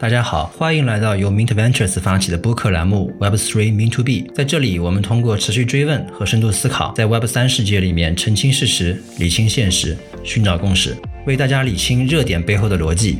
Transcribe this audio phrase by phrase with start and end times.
[0.00, 4.32] 大家好，欢迎来到由 Mint Ventures 发起的播客栏目 Web3 Mean to Be。
[4.32, 13.18] 在这里，我们通过持续追问和深度思考，在 Web3 世界里面澄清事实、理清现实、寻找共识，为大家理清热点背后的逻辑，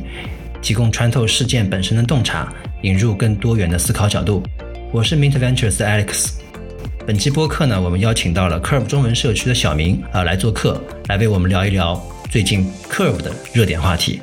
[0.61, 2.47] 提供穿透事件本身的洞察，
[2.83, 4.41] 引入更多元的思考角度。
[4.93, 6.29] 我是 Mint Ventures 的 Alex。
[7.05, 12.01] 本期播客呢，我们邀请到了 Curve 中文社区的小明啊来做客，来为我们聊一聊
[12.31, 14.21] 最近 Curve 的热点话题。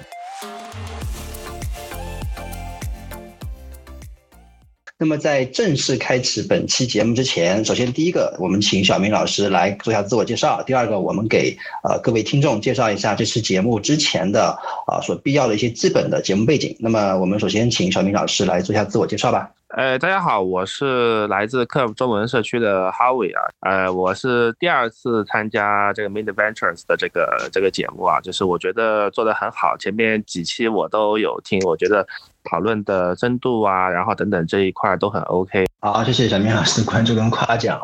[4.98, 16.74] 那么在正式开始本期节目之前，首先第一个，我们请小明老师来做一下自我介绍；第二个，我们给呃各位听众介绍一下这期节目之前的啊所必要的一些基本的节目背景。
[16.80, 19.50] 那么我们首先请小明老师来做一下自我介绍吧。
[19.76, 32.06] 呃，大家好，我是来自 Curve 中文社区的 Howie 啊，呃，我是第二次参加这个 Mid Ventures 的这个这个节目啊，就是我觉得做的很好，前面几期我都有听，我觉得。
[32.48, 35.66] 讨论的深度啊，然后等等这一块都很 OK。
[35.80, 37.80] 好，谢谢小明老师的关注跟夸奖。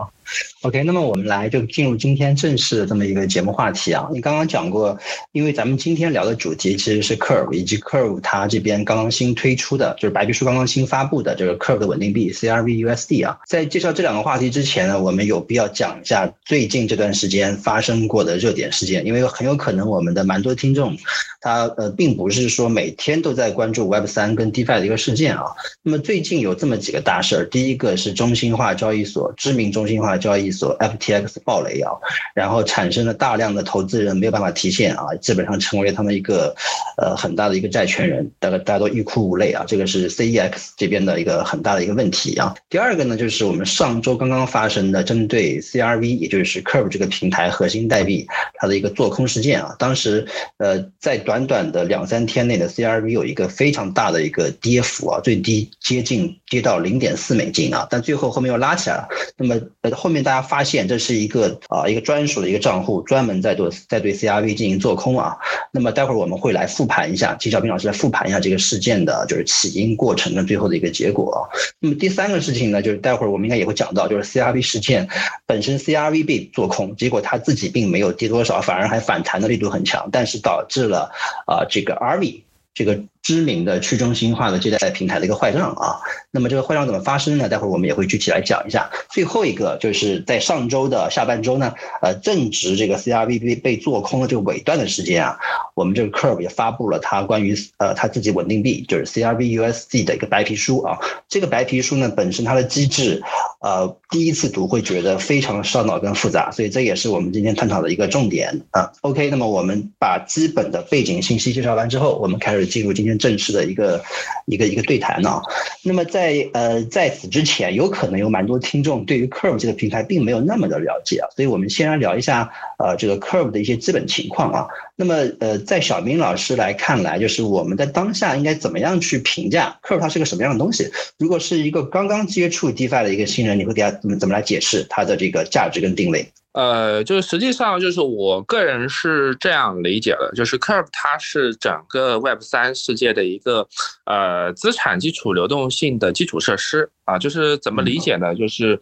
[0.62, 4.08] OK，那么我们来就进入今天正式的这么一个节目话题啊。
[4.12, 4.96] 你刚刚讲过，
[5.32, 13.36] 因为咱们今天聊的主题其实是 Curve 以及 Curve 它这边刚刚新推出的，就是白皮书刚刚新发布的这个 Curve 的稳定币 CRVUSD 啊。
[13.48, 20.96] 在介绍这两个话题之前呢，我们有必要讲一下最近这段时间发生过的热点事件，因为很有可能我们的蛮多听众，
[21.40, 25.42] 他呃并不是说每天都在关注 Web 三跟 DeFi 的一个事件啊。
[25.82, 31.90] 那么最近有这么几个大事儿，第一个是中心化交易所，知名中心化交易所 FTX 暴雷啊，
[32.34, 36.54] 然后产生了大量的投资人没有办法提现啊，基本上成为他们一个
[36.96, 39.64] 呃很大的一个债权人，大概大家都欲哭无泪啊。
[39.66, 42.54] 这个是 CEX 这边的一个很大的一个问题啊。
[42.70, 49.74] 第二个呢，就是我们上周刚刚发生的针对 CRV，也就是 Curve 这个平台核心代币它的一个做空事件啊。
[49.78, 50.26] 当时
[50.58, 59.08] 呃在短短的两三天内的 CRV 有一个非常大的一个跌幅啊，最低接近跌到零点四美金啊，但最后后面又拉起来了。
[59.36, 65.36] 那么呃后面大家发现这是一个啊一个专属的一个账户，专门在做在对 CRV 进行做空啊。
[65.70, 71.48] 那么待会儿我们会来复盘一下，请小平老师来复盘一下这个事件的就是起因过程跟最后的一个结果。
[71.78, 75.08] 那么第三个事情呢，就是待会儿我们应该也会讲到，就是 CRV 事件
[75.46, 81.12] 本身 CRV 被做空，结果它自己并没有跌多少，反而还反弹的力度很强，但是导致了
[81.46, 82.40] 啊这个 RV
[82.74, 82.98] 这个。
[83.22, 86.00] 知名的去中心化的借贷平台的一个坏账啊，
[86.32, 87.48] 那么这个坏账怎么发生呢？
[87.48, 88.90] 待会儿我们也会具体来讲一下。
[89.10, 91.72] 最后一个就是在上周的下半周呢，
[92.02, 95.38] 呃，正值这个 CRV 被被做空的这个尾段的时间啊，
[95.74, 100.98] 我们这个 Curve 也发布了它关于呃它自己稳定币就是 CRVUSD 的一个白皮书啊。
[101.28, 103.22] 这个白皮书呢本身它的机制，
[103.60, 108.90] 呃，第一次读会觉得非常烧脑跟复杂，所以这也是我们今天探讨的一个重点啊。
[109.02, 113.11] OK，那么我们把基本的背景信息介绍完之后，我们开始进入今天。
[113.18, 114.02] 正式的一个
[114.46, 115.40] 一个一个对谈呢，
[115.82, 124.66] 那么在呃在此之前，有可能有蛮多听众对于 Curve 这个平台并没有那么的了解啊，所以我们先来聊一下呃这个 Curve 的一些基本情况啊。
[124.96, 130.90] 那么呃在小明老师来看来，就是我们在当下应该怎么样去评价 Curve 它是个什么样的东西？
[131.18, 136.26] 如果是一个刚刚接触 DeFi 的一个新人，你会给他怎么怎么来解释它的这个价值跟定位？
[136.52, 143.66] 呃，就是实际上就是我个人是这样理解的，就是 Curve 它是整个 Web 三世界的一个
[144.04, 148.02] 呃资产基础流动性的基础设施啊，就是怎么理。
[148.02, 148.34] 解呢？
[148.34, 148.76] 就是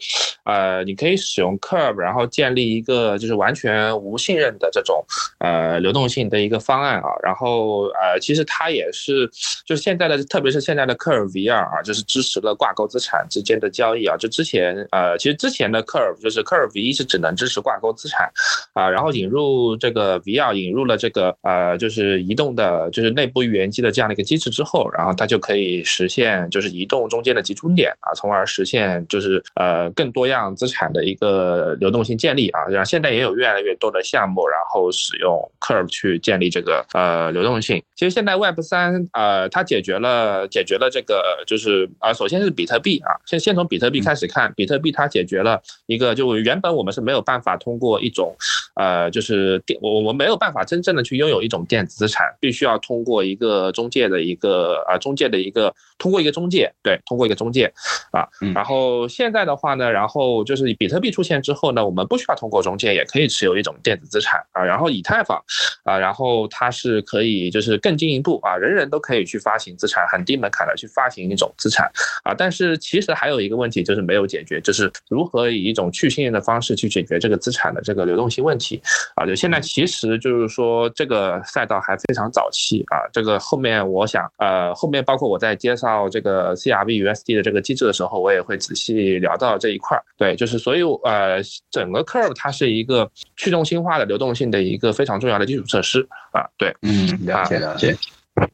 [0.47, 5.05] 呃你可以使用 Curve，然后建立一个就是完全无信任的这种
[5.41, 9.29] 呃流动性的一个方案啊，然后呃其实它也是
[9.67, 18.33] 就是现在的特别是现在的 Curve VR 啊，就是支持了挂钩资产之间的交易啊，就之前呃其实之前的 Curve 就是 Curve 一是只能支持挂钩资产，
[18.73, 32.65] 啊，然后引入这个 VR，引入了这个呃，就是移动的，就是内部预言机的这样的一个机制之后，然后它就可以实现就是移动中间的集中点啊，从而实现就是呃更多样资产的一个流动性建立啊。
[32.69, 37.83] 然后现在也有越来越多的项目，然后使用 Curve 去建立这个呃流动性。
[37.95, 47.51] 其实现在 Web 三呃，它解决了解决了这个就是啊，首先是比特币啊，先先从比特币开始看，比特币它解决了一个就原本我们是没有办法。
[47.61, 48.35] 通过一种，
[48.75, 57.71] 呃，就是电，我我们没有办法真正的去拥有一种电子资产，必须要通过一个中介的一个啊中介的一个通过一个中介，对，通过一个中介，
[58.13, 58.29] 啊。
[58.55, 64.63] 然后现在的话呢，然后就是比特币出现之后呢，我们不需要通过中介也可以持有一种电子资产啊。
[64.63, 65.43] 然后以太坊
[65.85, 71.91] 啊，然后它是可以就是更进一步啊，人人都可以去发行资产，很低门槛的去发行一种资产
[72.25, 72.35] 啊。
[72.37, 78.81] 但是其实还有一个问题就是没有解决，就是如何以一种去信任的方式去解决这个资产的这个流动性问题
[79.15, 79.27] 啊。
[79.27, 90.03] 就现在其实就是说这个赛道还非常早期啊，这个后面我想呃后面包括我在介绍这个 CRV-USD 的这个机制的时候，我也会仔细聊到这一块儿。
[90.17, 96.47] 对，就是所以呃整个 Curve 它是一个去中心化的流动性的一个非常重要的基础设施啊。
[96.57, 97.97] 对，嗯，了解了解。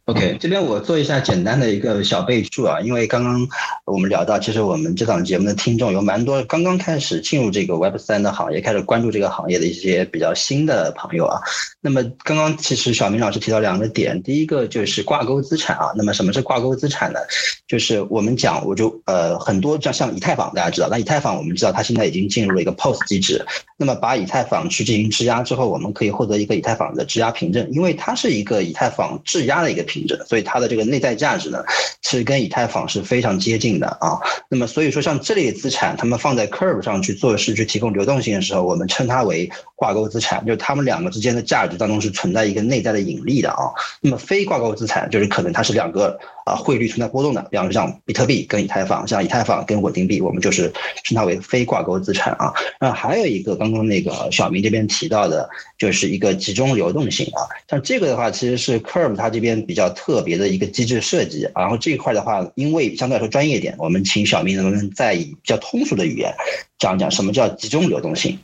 [0.07, 3.47] OK，这边我做一下简单的一个小备注啊，因为刚刚
[3.85, 11.41] 我们聊到，其实我们这档节目的听众有蛮多刚刚开始进入这个 Web 三的行业，开始关注这个行业的一些比较新的朋友啊。
[11.81, 15.93] 那么刚刚其实小明老师提到两个点，第一个就是挂钩资产啊。
[15.97, 17.19] 那么什么是挂钩资产呢？
[17.67, 23.45] 就是我们讲，我就呃很多像像以太坊大家知道，那以太坊我们知道它现在已经进入了一个 POS 机制，
[23.77, 31.63] 那么把以太坊去进行质押之后，我们可以获得一个以太坊的质押凭证，因为它是一个以太坊质押的一个凭证，所以它的这个内在价值呢，
[32.03, 34.19] 是跟以太坊是非常接近的啊。
[34.49, 43.71] 那么所以说，像这类资产，他们放在 Curve 上去做是、去提供流动性的时候，我们称它为挂钩资产，就是它们两个之间的价值当中是存在一个内在的引力的啊。
[44.01, 50.73] 那么非挂钩资产就是可能它是两个啊汇率存在波动的，比方说像比特币跟以太坊，像以太坊跟稳定币，我们就是
[51.03, 52.55] 称它为非挂钩资产啊。
[52.81, 57.43] 那还有一个刚刚那个小明这边提到的，就是一个集中流动性啊。
[57.69, 61.49] 像这个的话，其实是 Curve 它这边比较特别的一个机制设计。
[61.53, 66.33] 然后这一块的话，因为相对来说专业点，我们请小明能不能再以比较通俗的语言
[66.79, 68.39] 讲讲什么叫集中流动性？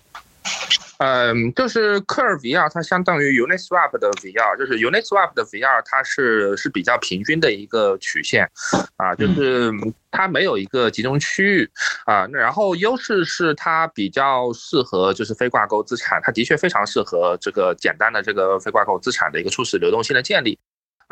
[1.03, 8.49] 嗯，就是 Curve VR 它相当于 Uniswap 的 VR，就是 Uniswap 的 VR 它是是比较平均的一个曲线，
[8.97, 9.73] 啊，就是
[10.13, 11.69] 它没有一个集中区域
[12.05, 12.25] 啊。
[12.31, 20.57] 那然后优势是它比较适合就是非挂钩资产，它的确非常适合这个简单的这个非挂钩资产的一个初始流动性的建立。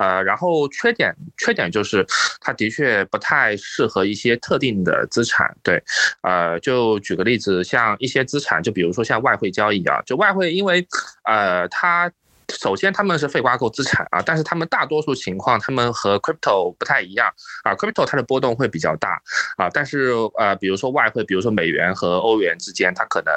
[0.01, 2.07] 呃，然后缺点缺点就是，
[2.41, 5.55] 它的确不太适合一些特定的资产。
[5.63, 5.83] 对，
[6.23, 10.87] 呃，就举个例子，像一些资产，就比如说像外汇交易啊，就外汇，因为
[11.25, 12.11] 呃，它
[12.49, 17.31] 首先他们是非挂钩资产啊，但是他们大多数情况，他们和 crypto 不太一样
[17.65, 19.21] 啊，crypto 它的波动会比较大
[19.59, 23.33] 啊，但是呃，比如说外汇，比如说美元和欧元之间，它可能。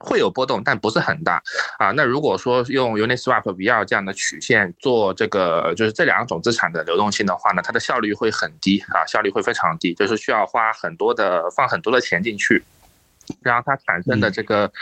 [0.00, 1.42] 会有波动，但不是很大
[1.78, 1.90] 啊。
[1.92, 12.62] 那如果说用 Uniswap VR 这样的曲线做这个，就是这两种资产的流动性的话呢，它的效率会很低啊，效率会非常低，就是需要花很多的放很多的钱进去，
[13.42, 14.72] 然后它产生的这个，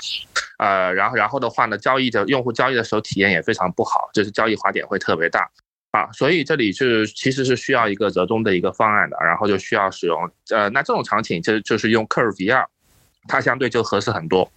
[0.58, 5.50] 呃，然后然后的话呢，交易的用户交易的时候体验也非常不好，就是交易滑点会特别大
[5.90, 6.08] 啊。
[6.12, 12.64] 所以这里是其实是需要一个折中的一个方案的，然后就需要使用呃，那这种场景就就是用 Curve VR，
[13.26, 14.48] 它相对就合适很多。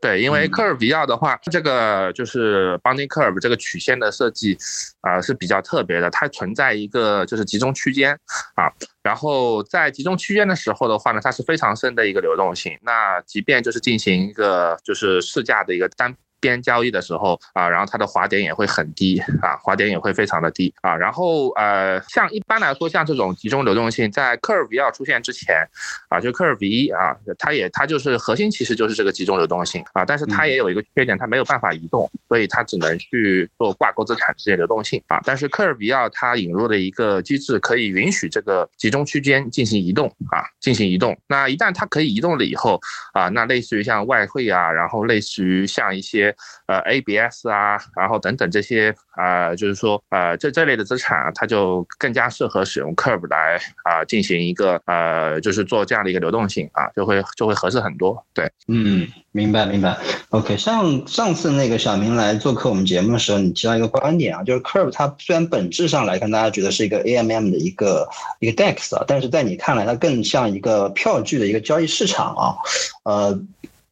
[0.00, 4.56] 对，因为 Curve VR 的话，这个就是 Bounding Curve 这个曲线的设计，
[5.00, 6.10] 啊是比较特别的。
[6.10, 8.12] 它存在一个就是集中区间
[8.54, 8.70] 啊，
[9.02, 12.78] 然后在集中区间的时候的话呢，它是非常深的一个流动性。
[12.82, 16.14] 那即便就是进行一个就是试驾的一个单。
[16.44, 20.94] 边交易的时候啊，然后它的滑点也会很低啊，滑点也会非常的低啊。
[20.94, 25.66] 然后呃，像一般来说，像这种集中流动性，在 Curve 要出现之前
[26.10, 35.20] 啊，就 Curve 一啊，它也它就是核心其实就是这个集中流动性啊，但是它也有一个缺点，它没有办法移动，所以它只能去做挂钩资产之间流动性啊。
[35.24, 41.16] 但是 Curve 要它引入了一个机制，可以允许这个集中区间进行移动啊，进行移动。
[41.26, 42.78] 那一旦它可以移动了以后
[43.12, 46.33] 啊，那类似于像外汇啊，然后类似于像一些
[46.66, 58.24] 呃，ABS 啊，然后等等这些啊，就是说呃，这这类的资产啊，它就更加适合使用 Curve 来啊进行一个呃，就是做这样的一个流动性啊，就会就会合适很多。
[58.32, 59.96] 对，嗯，明白明白。
[60.30, 68.08] OK，像上次那个小明来做客我们节目的时候，你提到一个观点啊，就是 Curve 它虽然本质上来看，大家觉得是一个 AMM 的一个
[68.40, 72.56] 一个 DEX 啊，但是在你看来，它更像一个票据的一个交易市场啊，
[73.04, 73.38] 呃。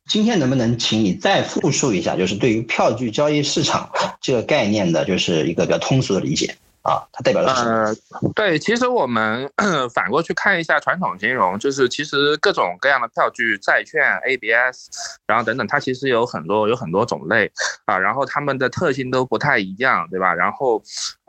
[0.08, 3.88] 今天能不能请你再复述一下，就是对于票据交易市场
[4.20, 7.00] 这个概念的，就是一个比较通俗的理解啊？
[7.12, 7.64] 它代表了什
[8.20, 8.32] 么？
[8.34, 9.50] 对，其实我们
[9.94, 14.88] 反过去看一下传统金融，就是其实各种各样的票据、债券、ABS，
[15.26, 17.50] 然后等等，它其实有很多有很多种类
[17.86, 20.34] 啊，然后它们的特性都不太一样，对吧？
[20.34, 20.82] 然后。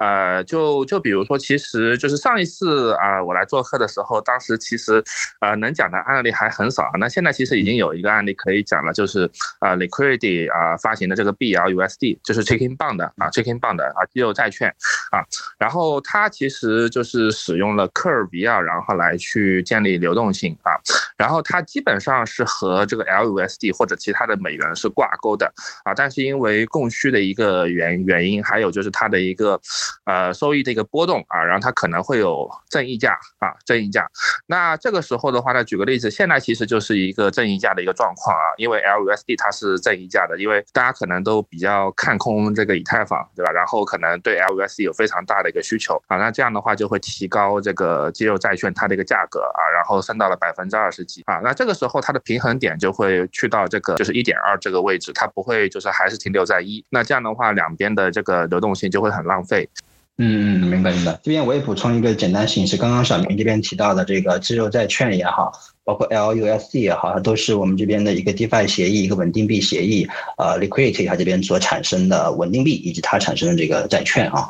[0.04, 5.02] 呃，就就比如说，其实就是上一次啊，我来做客的时候，当时其实
[5.40, 6.92] 呃能讲的案例还很少。
[7.00, 9.30] 那现在其实已经有一个案例可以讲了，就是
[9.60, 14.68] 啊，Liquidity 啊发行的这个 BLUSD，就是 Chicken Bond 啊，Chicken Bond 啊，肌肉债券
[15.12, 15.24] 啊。
[15.58, 20.76] 然后它其实就是使用了 Curve VR，然后来去建立流动性啊。
[21.16, 25.46] 然后它基本上是和这个 LUSD 或者其他的美元是挂钩的
[25.86, 29.58] 啊，但是因为供需的一个原原因，还有就是它的一个
[30.06, 34.08] 呃收益的一个波动啊，然后它可能会有正溢价啊，正溢价。
[34.48, 43.52] 那这个时候的话呢，举个例子，现在其实就是一个正溢价的一个状况啊，因为 LUSD 它是正溢价的，因为大家可能都比较看空这个以太坊，对吧？
[43.52, 59.70] 然后可能对 LUSD 有非常大的一个需求啊，那这样的话就会提高这个肌肉债券它的一个价格啊，然后升到了百分之二十几啊，那这个时候它的平衡点就会去到这个就是一点二这个位置，它不会就是还是停留在一，那这样的话两边的这个流动性就会很浪费。
[60.18, 61.20] 嗯嗯，明白明白。
[61.24, 65.52] 这边我也补充一个简单形式，刚刚小明这边提到的这个肌肉债券也好。
[65.86, 70.08] 包括 LUSD 也好，它都是我们这边的一个 DeFi 协议，一个稳定币协议。
[70.38, 74.48] 呃，Liquidity 它这边所产生的稳定币以及它产生的这个债券啊。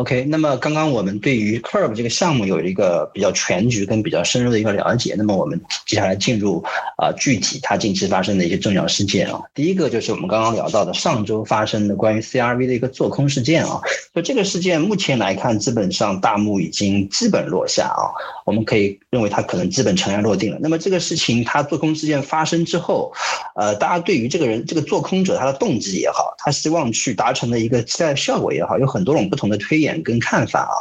[0.00, 5.14] OK，那么刚刚我们对于 Curve 这个项目有一个比较全局跟比较深入的一个了解。
[5.14, 6.64] 那么我们接下来进入
[6.96, 9.38] 啊具体它近期发生的一些重要事件啊。
[9.54, 13.78] 第一个就是我们刚刚聊到的上周发生的关于 CRV 的一个做空事件啊。
[14.14, 18.08] 就这个事件目前来看，基本上大幕已经基本落下啊。
[18.46, 20.58] 我们可以认为它可能基本尘埃落定了。
[20.62, 23.12] 那么这个事情，它做空事件发生之后，
[23.54, 30.76] 呃，大家对于这个人，这个做空者他的动机也好，他希望去达成的一个期待效果也好，有很多种不同的推演跟看法啊。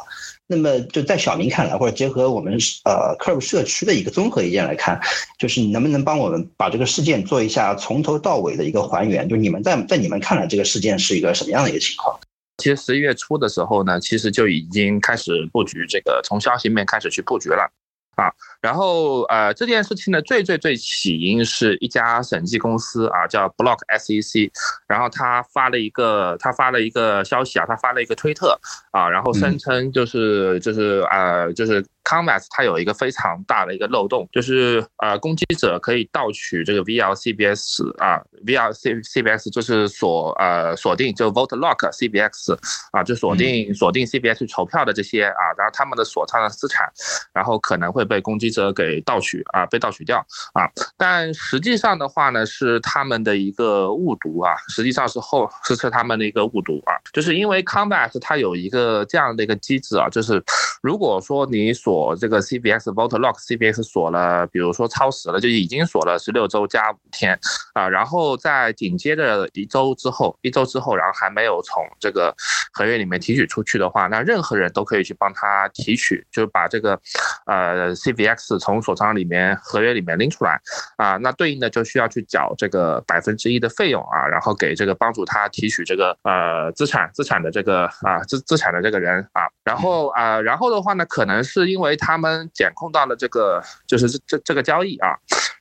[0.51, 5.00] 那么就在小明看来，或者结合我们呃 Curve 社区的一个综合意见来看，
[5.38, 9.30] 就是你能不能帮我们把这个事件做一下从头到尾的一个还原？
[9.30, 12.20] 就你们在在你们看来，这个事件是一个什么样的一个情况？
[12.58, 17.72] 其实十一月初的时候呢，其实就已经开始布局这个，从消息面开始去布局了。
[18.16, 24.51] 啊，然后呃，这件事情的最最最起因是一家审计公司啊，叫 Block SEC，
[24.88, 28.60] 然后他发了一个他发了一个消息啊，他发了一个推特
[28.92, 31.86] 啊，然后声称就是就是呃就是。
[32.01, 42.58] Convex 它有一个非常大的一个漏洞，就是呃攻击者可以盗取这个 VLCBS 啊，VLCCBS 就是锁呃锁定就 Vote Lock CBX
[42.94, 46.92] 啊，就锁定锁定 CBS 投票的这些啊，然后他们的锁仓的资产，
[47.32, 50.70] 然后可能会被攻击者给盗取啊，被盗取掉啊。
[50.98, 60.44] 但实际上的话呢，是他们的一个误读啊，实际上是后是是他们的一个误读啊，就是因为 Convex 它有一个这样的一个机制啊，就是
[60.82, 67.38] 如果说你锁这个 CBS Vote Lock CBS 锁了，比如说超时了，就已经锁了十六周加五天
[67.74, 72.34] 啊，然后在紧接着一周之后，一周之后，然后还没有从这个
[72.72, 77.00] 合约里面提取出去的话，那任何人都可以去帮他提取，就是把这个
[77.46, 80.60] 呃 CBX 从锁仓里面合约里面拎出来
[80.98, 95.15] 啊，那对应的就需要去缴这个百分之一的费用啊，然后给这个帮助他提取这个呃资产资产的这个啊资资产的这个人啊，然后啊然后的话呢，可能是因为他们监控到了这个，就是这这这个交易啊。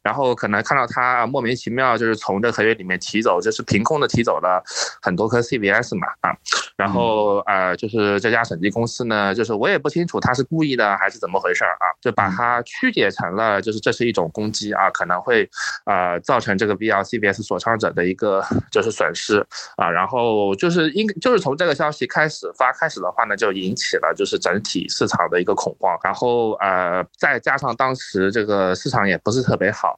[0.09, 4.63] 然后可能看到他莫名其妙就是从这合约里面提走，就是凭空的提走了
[5.03, 6.35] 很多颗 CBS 嘛啊，
[6.79, 15.47] 然后呃就是这家审计公司呢，就是我也不清楚他是故意的还是怎么回事啊，就把它曲解成了就是这是一种攻击啊，可能会
[15.85, 19.47] 呃造成这个 BL CBS 锁仓者的一个就是损失
[19.77, 29.98] 啊，然后就是应就是从这个消息开始发开始的话呢，就引起了就是整体市场的一个恐慌，然后呃再加上当时这个市场也不是特别好。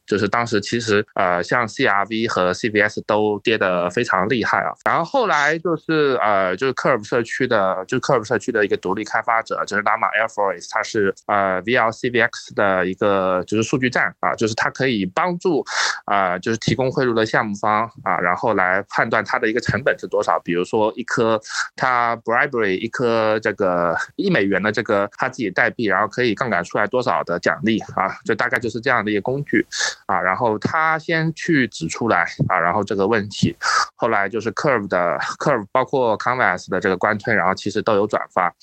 [0.11, 4.73] 就是当时其实呃，像 CRV 和 CBS 都跌得非常厉害啊。
[4.83, 15.63] 然后后来就是呃，就是 Curve 社区的，就是 Curve 社区的一个独立开发者，就是 Llama Air Force，它是呃 VLCBX 的一个就是数据站啊，就是它可以帮助
[16.03, 20.37] 啊，就是提供汇入的项目方啊，然后来判断它的一个成本是多少。
[20.43, 21.39] 比如说一颗
[21.77, 29.65] 它 bribery 一颗这个一美元的这个它自己代币，然后可以杠杆出来多少的奖励啊，就大概就是这样的一个工具。
[30.11, 33.55] 啊，然后他先去指出来啊，然后这个问题，
[33.95, 38.53] 后来就是 Curve 的 Curve，包括 Converse 的这个官推，然后其实都有转发，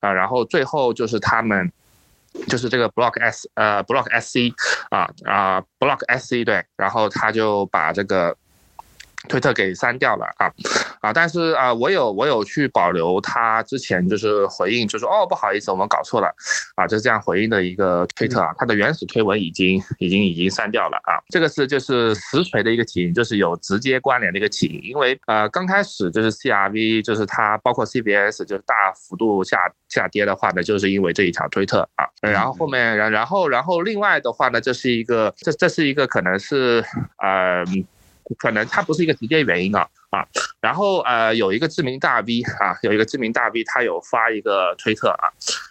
[0.00, 1.72] 啊，然后最后就是他们，
[2.46, 4.52] 就是这个 Block S 呃 Block SC
[4.90, 8.36] 啊啊 Block SC 对，然后他就把这个。
[9.28, 10.46] 推特给删掉了啊
[11.00, 11.12] 啊！
[11.12, 16.32] 但是啊，我有我有去保留他之前就是回应，就说哦不好意思，我们搞错了
[16.76, 21.18] 啊，就是这样回应的一个推特啊，他的原始推文已经已经已经删掉了啊。
[21.30, 29.58] 这个是就是实锤的一个起因，就是有直接关联的一个起因，因为呃刚开始就是 CRV 就是它包括 CBS 就是大幅度下
[29.88, 36.84] 下跌的话呢，就是因为这一条推特啊，然后后面然然后然后另外的话呢，这是一个这这是一个可能是
[37.20, 37.64] 呃。
[38.36, 40.26] 可能它不是一个直接原因啊啊，
[40.60, 45.28] 然后呃有一个知名大 V 啊，有一个知名大 V，他有发一个推特啊，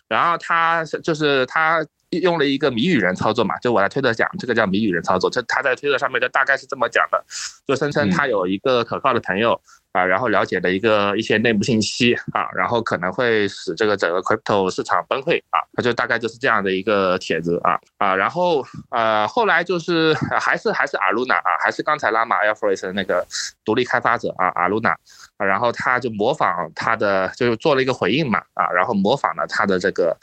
[0.07, 7.23] 然后他就是他用了一个谜语人操作嘛，就我来推特讲这个叫谜语人操作，这他在推特上面就大概是这么讲的，
[7.67, 9.59] 就声称他有一个可靠的朋友。
[9.97, 23.25] 啊，然后了解了一个一些内部信息啊，然后可能会使这个整个 crypto 市场崩溃啊，它就大概就是这样的一个帖子啊啊，然后呃后来就是还是还是阿鲁娜啊，还是刚才拉玛 Air Force 的那个
[23.65, 24.91] 独立开发者啊阿鲁娜
[25.37, 30.15] 啊，然后他就模仿他的，就是做了一个回应嘛啊，然后模仿了他的这个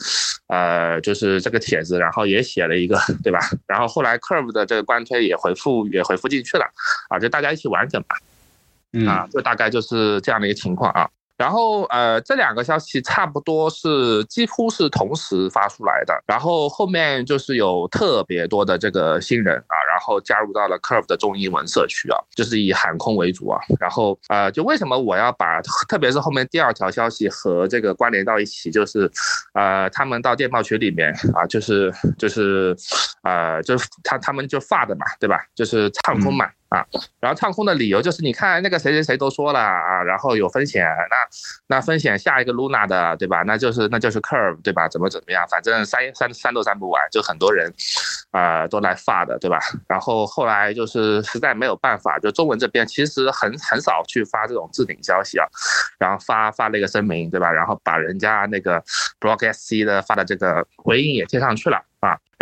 [0.47, 3.41] 呃就是这个帖子，然后也写了一个对吧？
[3.67, 6.65] 然后后来 Curve 的这个官推也回复也回复进去了
[7.09, 8.17] 啊，就大家一起完整吧
[9.01, 9.13] 嘛。
[9.13, 11.09] 啊，就大概就是这样的一个情况啊。
[11.37, 16.15] 然后呃，这两个消息差不多是几乎是同时发出来的。
[16.29, 23.59] 然后后面就是有特别多的这个新人啊，然后加入到了 Curve 的中英文社区啊，就是以喊空为主啊。
[23.81, 29.11] 然后呃，就为什么我要把特别是后面第二条消息和这个关联到一起，就是
[29.55, 32.77] 呃，他们到电报群里面啊，就是就是
[33.25, 35.45] 呃，就是他他们就发的嘛，对吧？
[35.53, 36.49] 就是唱空嘛。
[36.75, 36.85] 啊，
[37.21, 43.43] 然后唱空的理由就是，你看那个谁谁谁都说了啊，然后有风险，那那风险下一个 Luna 的，对吧？
[43.43, 44.89] 那就是那就是 Curve，对吧？
[44.89, 47.73] 怎么怎么样，反正删删删都删不完，就很多人，
[48.33, 49.61] 啊，都来发的，对吧？
[49.87, 55.47] 然后后来就是实在没有办法，就中文这边其实很很少去发这种置顶消息啊，
[55.99, 57.53] 然后发发了一个声明，对吧？
[57.53, 58.83] 然后把人家那个
[59.21, 61.81] Block SC 的发的这个回应也贴上去了。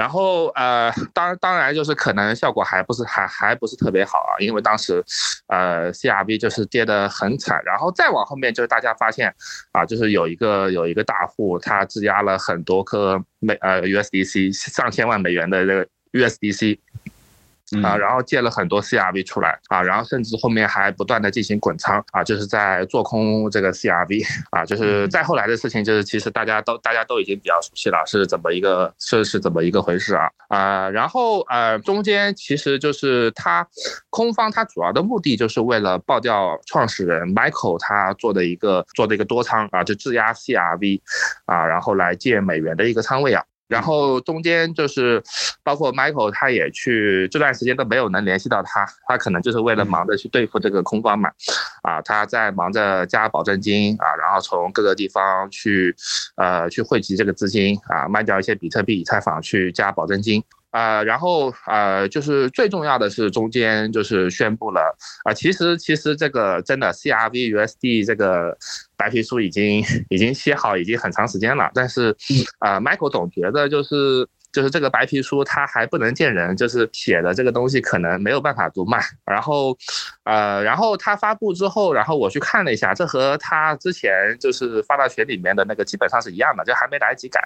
[0.02, 5.00] 然后呃，当当然就是可能效果还不是还还不是特别好啊，因为当时，
[5.47, 9.32] 呃，CRB 就是跌得很惨，然后再往后面就是大家发现
[9.71, 16.80] 啊，就是有一个有一个大户他质押了很多颗美呃 USDC 上千万美元的这个 USDC。
[17.83, 33.66] 啊，然后借了很多 CRV 出来啊，然后甚至后面还不断的进行滚仓啊，就是在做空这个 CRV 啊，就是再后来的事情，就是其实大家都大家都已经比较熟悉了，是怎么一个是是怎么一个回事啊啊，然后呃中间其实就是他
[34.11, 41.00] 空方他主要的目的就是为了爆掉创始人 Michael 他做的一个做的一个多仓啊，就质押 CRV
[41.47, 43.42] 啊，然后来借美元的一个仓位啊。
[43.73, 45.23] 然后中间就是，
[45.64, 51.31] 包括 Michael 他也去这段时间都没有能联系到他，他可能就是为了忙着去对付这个空方嘛，
[51.83, 55.97] 啊，他在忙着加保证金啊，然后从各个地方去，
[56.37, 60.45] 呃，去汇集这个资金啊，卖掉一些比特币、以太坊去加保证金。
[60.73, 64.80] 啊，然后呃，就是最重要的是中间就是宣布了
[65.25, 68.58] 啊，其实其实这个真的 CRV USD 这个
[68.97, 72.17] 白皮书已经已经写好，已经很长时间了，但是
[72.58, 74.28] 啊，Michael 总觉得就是。
[74.52, 79.00] 就是这个白皮书，它还不能见人，就是写的这个东西可能没有办法读卖。
[79.25, 79.76] 然后，
[80.25, 87.41] 呃，然后他发布之后，然后我去看了一下，这和他之前就是发到群里面的那个基本上是一样的，就还没来得及改，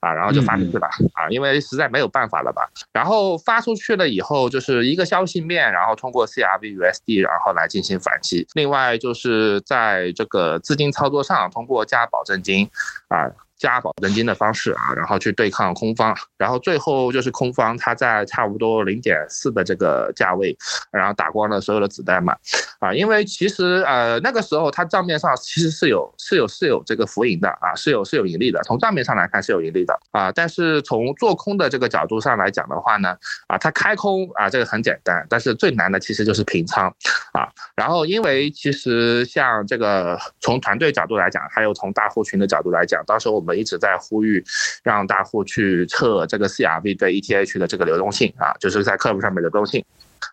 [0.00, 2.68] 啊，然后就发出去了，啊，因为实在没有办法了吧。
[2.92, 8.46] 然后发出去了以后，就是一个消息面，然后通过 CRV USD，然后来进行反击。
[8.54, 12.68] 另外就是在这个资金操作上，通过加保证金，
[13.08, 13.30] 啊。
[13.60, 20.56] 加保证金的方式啊，然后去对抗空方，然后最后就是空方，它在差不多零点四的这个价位，
[20.90, 22.34] 然后打光了所有的子弹嘛，
[22.78, 33.14] 啊，因为其实呃那个时候它账面上其实是有是有是有这个浮盈的啊，是有是有盈利的，从账面上来看是有盈利的啊，但是从做空的这个角度上来讲的话呢，
[33.46, 36.88] 啊，它开空啊这个很简单，但是最难的其实就是平仓
[37.34, 37.46] 啊，
[37.76, 43.49] 然后因为其实像这个从团队角度来讲，还有从大户群的角度来讲，到时候我们。
[43.50, 44.42] 我一直在呼吁
[44.84, 49.84] 让大户去测这个 CRV 对 ETH 的这个流动性啊，就是在客户上面流动性。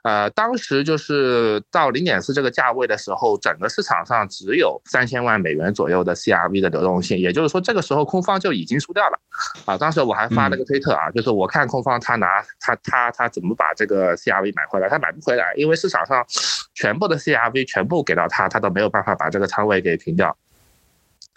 [0.03, 9.19] 呃，当时就是到零点四这个价位的时候，整个市场上只有三千万美元左右的 CRV 的流动性，也就是说这个时候空方就已经输掉了
[9.65, 9.77] 啊。
[9.77, 12.27] 当时我还发了个推特啊，就是我看空方他拿
[12.59, 16.23] 他他他怎么把这个 CRV 买回来，他买不回来，因为市场上
[16.75, 20.37] 全部的 CRV 全部给到他，他都没有办法把这个仓位给平掉。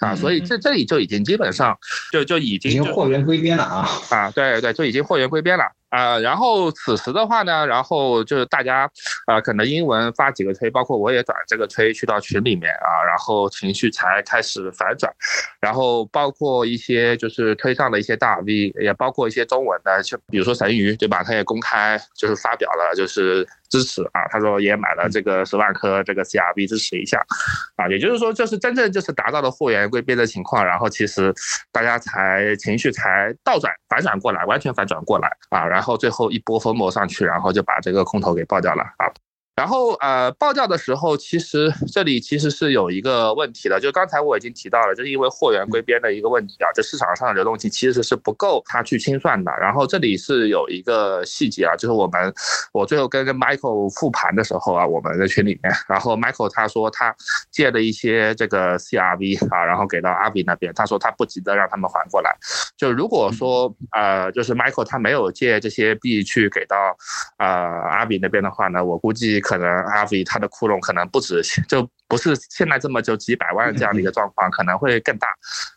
[0.00, 1.78] 啊，所以这这里就已经基本上
[2.10, 3.88] 就就已经已经货源归边了啊。
[4.10, 8.88] 啊，对对，就已经货源归边了啊，然后此时的话呢，然后就是大家，
[9.26, 15.12] 啊，可能英文发几个推，包括我也转这个推去到群里面啊，然后情绪才开始反转，
[15.60, 21.24] 然后包括一些就是推上的一些大 V，也包括一些中文的，就比如说神鱼，对吧？
[21.24, 27.20] 他也公开就是发表了就是支持啊，他说也买了这个十万颗这个 CRV 支持一下，
[27.74, 31.34] 啊，也就是说就是真正就是达到了货源归边的情况，然后其实
[31.72, 35.79] 大家才情绪才倒转反转过来，完全反转过来啊，然。
[35.80, 39.08] 然后最后一波疯魔上去，然后就把这个空头给爆掉了啊。
[39.60, 49.52] 然后呃报价的时候，其实这里其实是有一个问题的，就刚才我已经提到了，就是因为货源归边的一个问题啊，这市场上的流动性其实是不够他去清算的。
[49.60, 52.32] 然后这里是有一个细节啊，就是我们
[52.72, 57.14] 我最后跟跟 Michael 复盘的时候啊，我们在群里面，然后 Michael 他说他
[57.50, 62.34] 借了一些这个 CRV 啊，然后给到阿比那边，他说他不急着让他们还过来。
[62.78, 66.96] 就如果说呃就是 Michael 他没有借这些币去给到
[67.36, 69.38] 呃阿比那边的话呢，我估计。
[69.50, 75.26] 可能阿 V 它的窟窿可能不止，就不是现在这么就几百万这样的一个状况，可能会更大，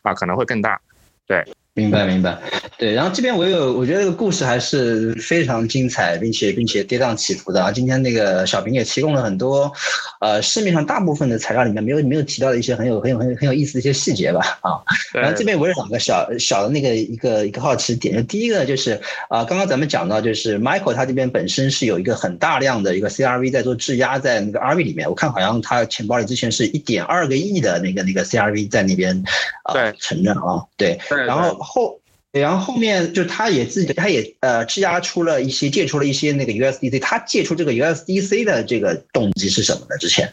[0.02, 0.80] 啊，可能会更大，
[1.26, 1.44] 对。
[1.76, 2.38] 明白明白，
[2.78, 7.72] 对，然后这边我有，我觉得这个故事还是非常精彩，并且并且跌宕起伏的啊。
[7.72, 9.72] 今天那个小平也提供了很多，
[10.20, 14.78] 呃，市面上大部分的材料里面没有没有提到的一些很有很有很有很有意思的一些细节吧啊。
[15.12, 18.92] 然后这边我有两个小小的那个一个一个好奇点，第一个就是
[19.28, 29.20] 啊，刚刚咱们讲到就是 Michael 他这边本身是有一个很大量的一个 CRV 在做质押在那个 RV 里面，我看好像他钱包里之前是一点二个亿的那个那个 CRV 在那边
[29.64, 31.63] 啊存着啊，对，然后。
[31.64, 32.00] 后，
[32.30, 37.00] 然后后面就他也自己，他也呃质押出了一些，借出了一些那个 USDC。
[37.00, 39.96] 他借出这个 USDC 的这个动机是什么呢？
[39.98, 40.32] 之前，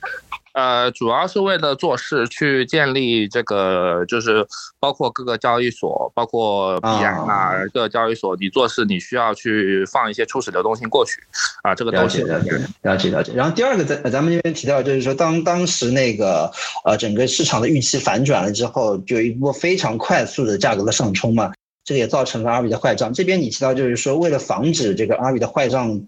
[0.54, 4.46] 呃，主要是为了做事，去建立这个，就是
[4.80, 11.22] 包括各个交易所，包括币安啊，各个交易所，你做事你需要去放一些初始流动性过去，
[11.64, 13.34] 啊，这个了解了解了解了解。
[13.34, 16.52] 然后第二个，咱咱们这边提到就是说，当当时那个
[16.84, 21.52] 呃整个市场的预期反转了之后，就有一波非常快速的价格的上冲嘛。
[21.84, 23.12] 这个也造成了阿比的坏账。
[23.12, 26.00] 这边你提到，就是说，为了防止这个阿比的坏账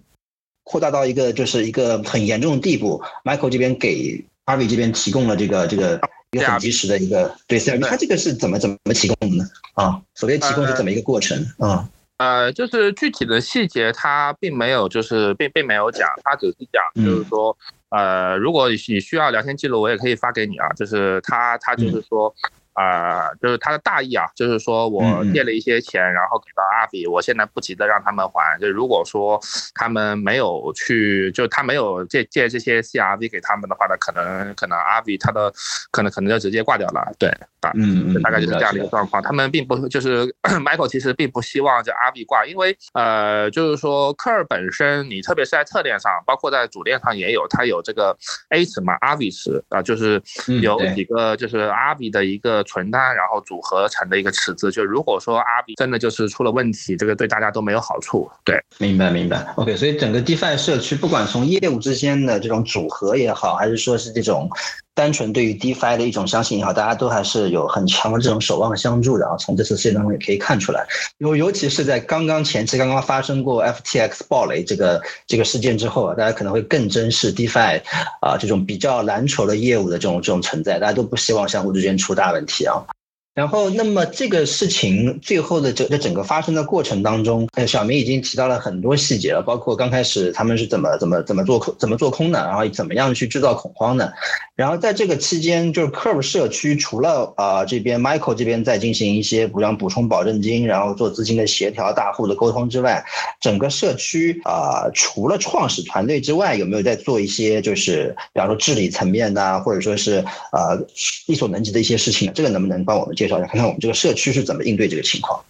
[0.64, 6.00] 扩大到一个就是一个很严重的地步，Michael 这边给阿伟这边提供了这个这个
[6.32, 9.46] 一个很及时的一个对他这个是怎么怎么提供的呢？
[9.76, 11.88] 啊，所谓提供是怎么一个过程啊？
[12.18, 17.58] 呃，就是具体的细节他并没有，就是并并没有讲，他只是讲，就是说，
[17.90, 20.68] 呃，如果你需要聊天记录，我也可以发给你啊。
[20.70, 22.34] 就是他他就是说。
[22.74, 28.60] 啊，就是他的大意啊，就是说我借了一些钱，然后给到阿比，我现在不急着让他们还。
[28.60, 29.40] 就如果说
[29.76, 35.54] 他们没有去，就他没有借借这些 CRV 给他们的话呢，可能可能阿比他的
[35.92, 37.12] 可能可能就直接挂掉了。
[37.20, 37.30] 对，
[37.62, 39.22] 啊，嗯嗯，大概就是这样的一个状况。
[39.22, 48.18] 他们并不就是 Michael 其实并不希望这阿比挂，因为呃，就是说科尔本身，你特别是在侧链上，包括在主链上也有，它有这个
[48.50, 50.20] A 池嘛，阿比池啊，就是
[50.62, 52.63] 有几个就是阿比的一个。
[52.64, 58.30] 存单，然后组合成的一个池子，就如果说阿比真的就是出了问题，这个对大家都没有好处。
[58.44, 59.46] 对，明白明白。
[59.58, 64.50] OK，所以整个 DeFi 社区，不管从业务之间的这种组合也好，还是说是这种。
[64.96, 69.36] 单纯对于 DeFi 的一种相信也好，大家都还是有很强的这种守望相助的啊。
[69.38, 70.86] 从这次事件当中也可以看出来，
[71.18, 77.82] 尤尤其是在刚刚前期刚刚发生过 FTX 暴雷这个这个事件之后啊，大家可能会更珍视 DeFi
[78.22, 82.84] 啊这种比较蓝筹的业务的这种这种存在，大家都不希望相互之间出大问题啊。
[83.34, 94.14] 然后，那么这个事情最后的整个整个发生的过程当中，呃，小明已经提到了很多细节了，包括刚开始他们是怎么怎么怎么做空怎么做空的，然后怎么样去制造恐慌的。
[94.56, 103.04] 然后在这个期间，就是 Curve 社区除了啊这边 Michael 这边在进行一些补像补充保证金，然后做资金的协调、大户的沟通之外，
[103.42, 110.78] 整个社区啊除了创始团队之外，有没有在做一些就是比方说治理层面的，或者说是呃
[111.26, 112.32] 力所能及的一些事情？
[112.36, 113.16] 这个能不能帮我们？
[113.28, 115.44] 绍一下，看看我们这个社区是怎么应对这个情况。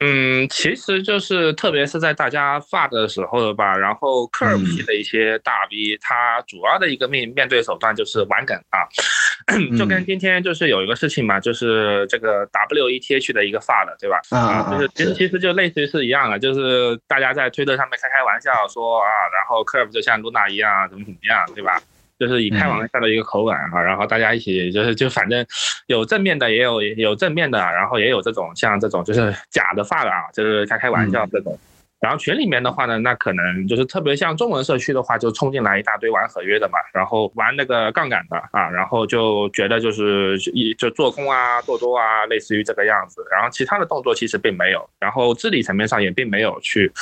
[0.00, 8.84] 嗯，其实就是特别是在大家发的时候吧，然后科尔皮的一些大 V，他主要的一个面面对手段就是玩梗啊，
[9.78, 14.20] 就跟今天就是有一个事情嘛，就是这个 WETH 的一个发的，对吧？
[14.36, 21.80] 啊，就是其实其实就类似于是一样的，就是大家在推特上面开开玩笑说啊，然后科尔就像露娜一样，怎么怎么样，对吧？
[22.18, 25.44] 就是以开玩笑的一个口吻啊，然后大家一起就是就反正
[25.86, 31.58] 有正面的，也有有正面的，然后也有这种像这种就是假的发的啊，就是开开玩笑这种。
[31.98, 43.24] 然后群里面的话呢，那可能就是特别像中文社区的话，就冲进来一大堆玩合约的嘛，然后玩那个杠杆的啊，然后就觉得就是一就做空啊、做多啊，类似于这个样子。
[43.30, 46.92] 然后其他的动作其实并没有，然后治理层面上也并没有去，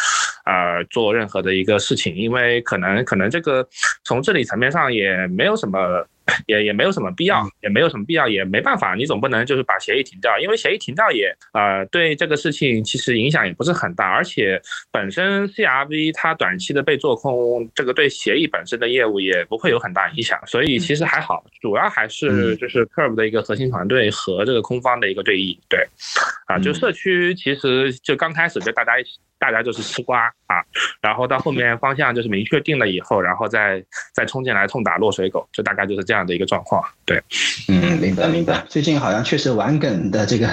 [0.44, 3.66] 呃，做任何的一个事情，因为可能可能这个
[4.04, 6.06] 从治理层面上也没有什么。
[6.46, 14.60] 也也没有什么必要，也没有什么必要，也没办法，你总不能就是把协议停掉，因为协议停掉也呃对这个事情其实影响也不是很大，而且
[14.90, 25.86] 本身 CRV 它短期的被做空，这个对协议本身的业务也不会有很大影响，所以其实还好，主要还是就是 Curve 的一个核心团队和这个空方的一个对弈，对，
[26.46, 29.18] 啊，就社区其实就刚开始就大家一起。
[29.44, 30.64] 大家就是吃瓜啊，
[31.02, 36.82] 然后到后面方向就是明确定了以后，然后再再冲进来痛打落水狗，就大概就是这样的一个状况。
[37.04, 37.22] 对，
[37.68, 38.64] 嗯，明白明白。
[38.70, 40.48] 最近好像确实玩梗的这个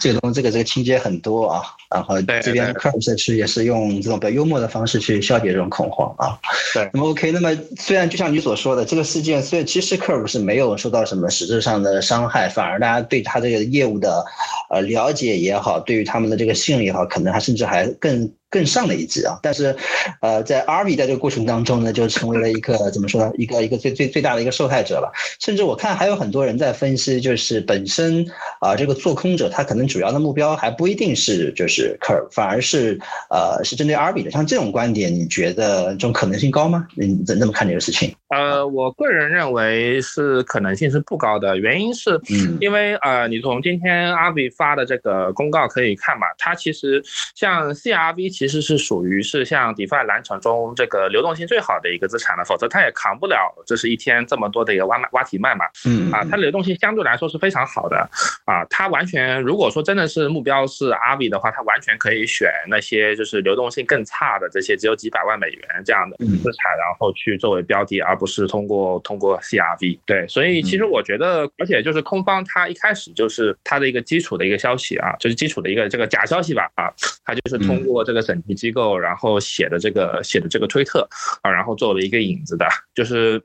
[0.00, 1.62] 这个东这个这个情节很多啊，
[1.94, 6.38] 然后这边 Curve 社区也是用这种比较幽默的方式去消解这种恐慌啊。
[6.74, 14.24] 对，那么 OK，那么虽然就像你所说的，这个事件虽然其实 Curve 是没有受到什么实质上的伤害，反而大家对他这个业务的
[14.70, 18.30] 呃了解也好，对于他们的这个信任也好，可能还甚至还更。
[18.52, 19.38] 更上了一级啊！
[19.42, 19.74] 但是，
[20.20, 23.32] 呃，在 RV 在这个过程当中呢，就成为了一个 怎么说呢？
[23.38, 25.10] 一个一个最最最大的一个受害者了。
[25.40, 28.26] 甚至我看还有很多人在分析，就是本身
[28.60, 34.30] 啊，这个做空者他可能主要的目标还不一定是就是 Curve，反而是呃是针对 RV 的。
[34.30, 36.86] 像这种观点，你觉得这种可能性高吗？
[36.94, 38.14] 你怎怎么看这个事情？
[38.32, 41.58] 呃，我个人认为是可能性是不高的。
[41.58, 42.18] 原因是，
[42.60, 47.02] 因为呃，你从今天 RV 发的这个公告可以看嘛，它其实
[47.34, 48.32] 像 CRV。
[48.32, 55.66] 其实是属于是像 DeFi 蓝筹中这个流动性最好的一个资产了，否则它也扛不了这是一天这么多的一个挖挖体卖嘛。
[55.84, 58.08] 嗯啊，它流动性相对来说是非常好的
[58.46, 69.98] 啊，它完全如果说真的是目标是阿 V 的话，它完全可以选那些就是流动性更差的这些只有几百万美元这样的资产，然后去作为标的，而不是通过通过 CRV。
[70.06, 76.88] 对，所以其实我觉得，而且就是空方它一开始就是它的一个基础的一个消息啊，就是基础的一个这个假消息吧啊，
[77.26, 78.22] 它就是通过这个。
[78.22, 81.04] 审计机构然后写的这个写的这个推特
[81.42, 83.42] 啊，然后作为一个引子的，就是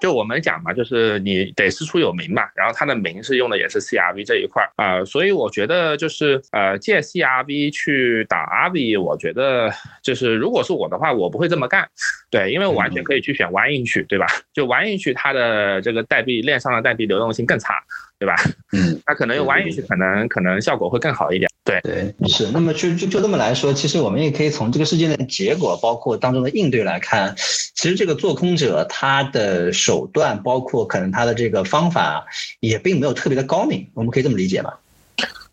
[0.00, 9.70] 就我们讲嘛，就是你得师出有名嘛，然后他的名是用的也是 CRV 这一块啊，所以我觉得就是呃借 CRV 去打 RV，我觉得
[10.02, 11.88] 就是如果是我的话，我不会这么干，
[12.30, 14.26] 对，因为我完全可以去选 One Inch，，对吧？
[14.52, 17.74] 就 One Inch，它的这个代币链上的代币流动性更差。
[18.20, 18.34] 对吧？
[18.76, 21.49] 嗯，那可能用 One Inch，可能可能效果会更好一点。
[21.82, 22.50] 对对，是。
[22.52, 32.26] 那么就就就这么来说，其实我们也可以从这个事件的结果，包括当中的应对来看，其实这个做空者他的手段，包括可能他的这个方法，
[32.60, 33.88] 也并没有特别的高明。
[33.94, 34.78] 我们可以这么理解吧？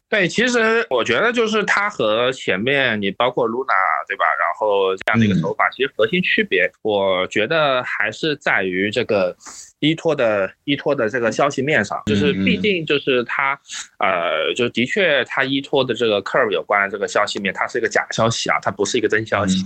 [0.10, 3.75] 对，其实我觉得就是他和前面你包括 Luna
[4.08, 4.23] 对吧？
[4.39, 9.36] 然后这样的一个手法，其实核心区别，我觉得还是在于这个。
[9.80, 13.60] 依托的依托的这个消息面上，就是毕竟就是它，
[14.00, 19.66] 呃，就的确它依托的这个 curve 有关的这个消息面，它是一个假消息啊，它不是一个真消息。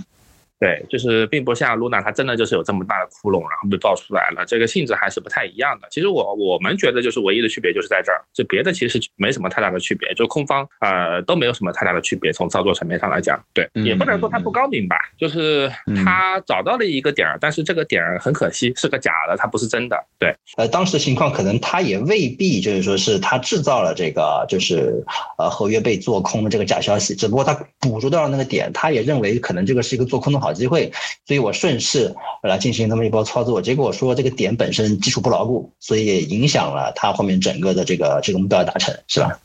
[0.62, 5.88] 对，就是并不像 Luna，它真的就是有这么大的窟窿，然后被爆出来了，这个性质还是不太一样的。
[5.90, 12.32] 其实我我们觉得就是唯一的区别就是在这儿，就别的其实没什么太大的区别，就空方呃都没有什么太大的区别。
[12.32, 15.68] 从操作层面上来讲，对，也不能说它不高明吧，就是
[16.04, 19.96] 他找到了一个点儿，但是这个点儿很可惜是个假的，它不是真的。
[20.20, 25.04] 对，呃，当时情况可能他也未必就是说是他制造了这个就是
[25.38, 30.51] 呃合约被做空的这个假消息，只不过他捕捉到了那个点，他也认为可能这个是一个做空的好。
[30.52, 30.92] 机会，
[31.26, 39.38] 所以我顺势来进行那么一波操作，结果说这个点本身基础不牢固，所以也影响了它后面整个的这个这个目标达成，是吧？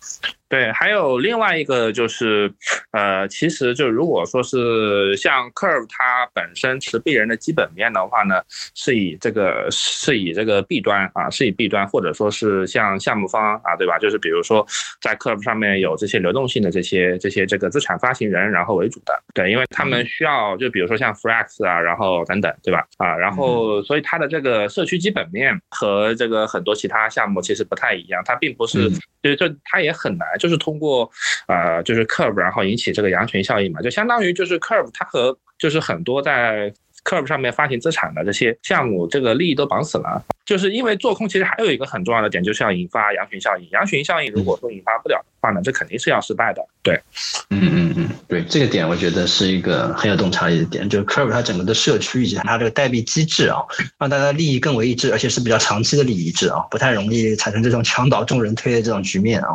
[0.50, 2.50] 对，还有另外一个就是，
[2.92, 8.42] 呃，其实就如果说是像 Curve 它本身持币人的基本面的话呢，
[8.74, 14.00] 是以这个是以这个 B 端啊，是以 B 端或者说是像项目方啊，对吧？
[14.00, 14.66] 就是比如说
[15.02, 22.88] 在 Curve 上面有这些流动性的这些这些这个资产发行人，然后为主的，对，因为他们需要就比如说像 Flex 啊，然后等等，对吧？
[22.98, 28.90] 啊，然后所以它的这个社区基本面和这个很多其他项目其实不太一样，它并不是。
[29.24, 31.10] 就就它也很难，就是通过，
[31.48, 36.72] 呃，就是 curve，然后引起这个羊群效应嘛，就相当于就是 curve，它和就是很多在
[37.04, 40.24] curve 上面发行资产的这些项目，这个利益都绑死了。
[40.46, 43.70] 就是因为做空其实还有一个很重要的点，就是要引发羊群效应。
[43.72, 46.66] 羊群效应如果说引发不了的话呢，这肯定是要失败的。
[46.88, 47.02] 对，
[47.50, 53.60] 嗯嗯嗯，对，这个点我觉得是一个很有洞察力的点，就是 Curve 它整个的社区以及它这个代币机制啊，
[54.00, 59.50] 让大家利益更为一致，而且是比较长期的利益一致啊，不太容易产生这种墙倒众人推的这种局面啊。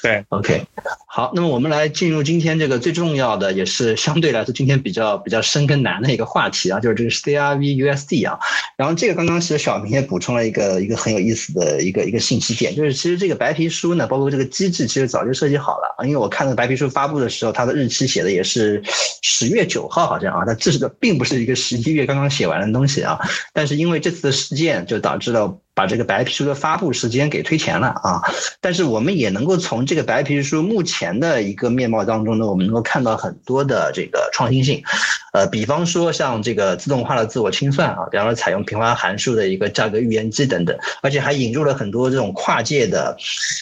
[0.00, 0.64] 对，OK，
[1.08, 8.38] 好，那么我们来进入今天这个最重要的，也是相对来说今天比较比较深跟难的一个话题啊，就是这个 CRV USD 啊。
[8.76, 16.50] 然后这个刚刚其实小明也补充了一个一个很有意思的一个一个信息点，就是其实这个白皮书呢，包括这个机制，其实早就设计好了啊，因为我看。
[16.60, 18.82] 白皮书发布的时候，它的日期写的也是
[19.22, 23.18] 十月九号，好像啊，它这是个并不是一个十一月刚刚写完的东西啊。
[23.54, 25.58] 但是因为这次的事件，就导致了。
[25.74, 28.20] 把这个白皮书的发布时间给推前了啊，
[28.60, 34.82] 但是我们也能够从这个白皮书目前的一个面貌当中呢，我们能够看到很多的这个创新性，
[35.32, 43.16] 呃，比方说像这个自动化的自我清算啊，比方说采用平滑函数的一个价格预言机等等，而且还引入了很多这种跨界的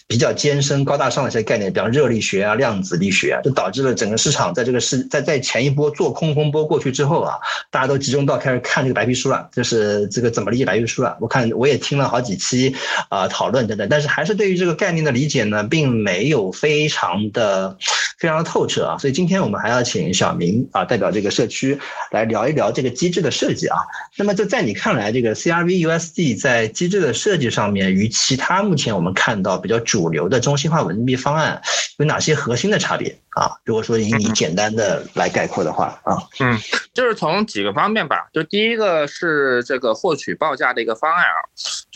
[0.07, 7.37] 比较艰深高大上的一些概念，比方热力学啊、量子力学啊，就导致了整个市场在这个市在在前一波做空风波过去之后啊，
[7.71, 11.17] 大家都集中到开始看这个白皮书了，就是这个怎么理解白皮书了。
[11.21, 12.09] 我看我也听了。
[12.09, 12.75] 好几期
[13.11, 17.77] 啊讨论等等，但是还是对于这个概念的理解呢，并没有非常的
[18.19, 18.97] 非常的透彻啊。
[18.97, 21.79] 所以今天我们还要请小明啊代表这个社区
[22.11, 23.77] 来聊一聊这个机制的设计啊。
[24.17, 31.61] 那么就在你看来，这个 CRV USD 在机制的设计上面与其他目前我们看到比较主流的中心化稳定币方案
[31.99, 33.19] 有哪些核心的差别？
[33.31, 36.59] 啊，如果说以你简单的来概括的话，啊，嗯，
[36.93, 41.39] 就是从几个方面吧，就第一个是这个获取报价的一个方案啊，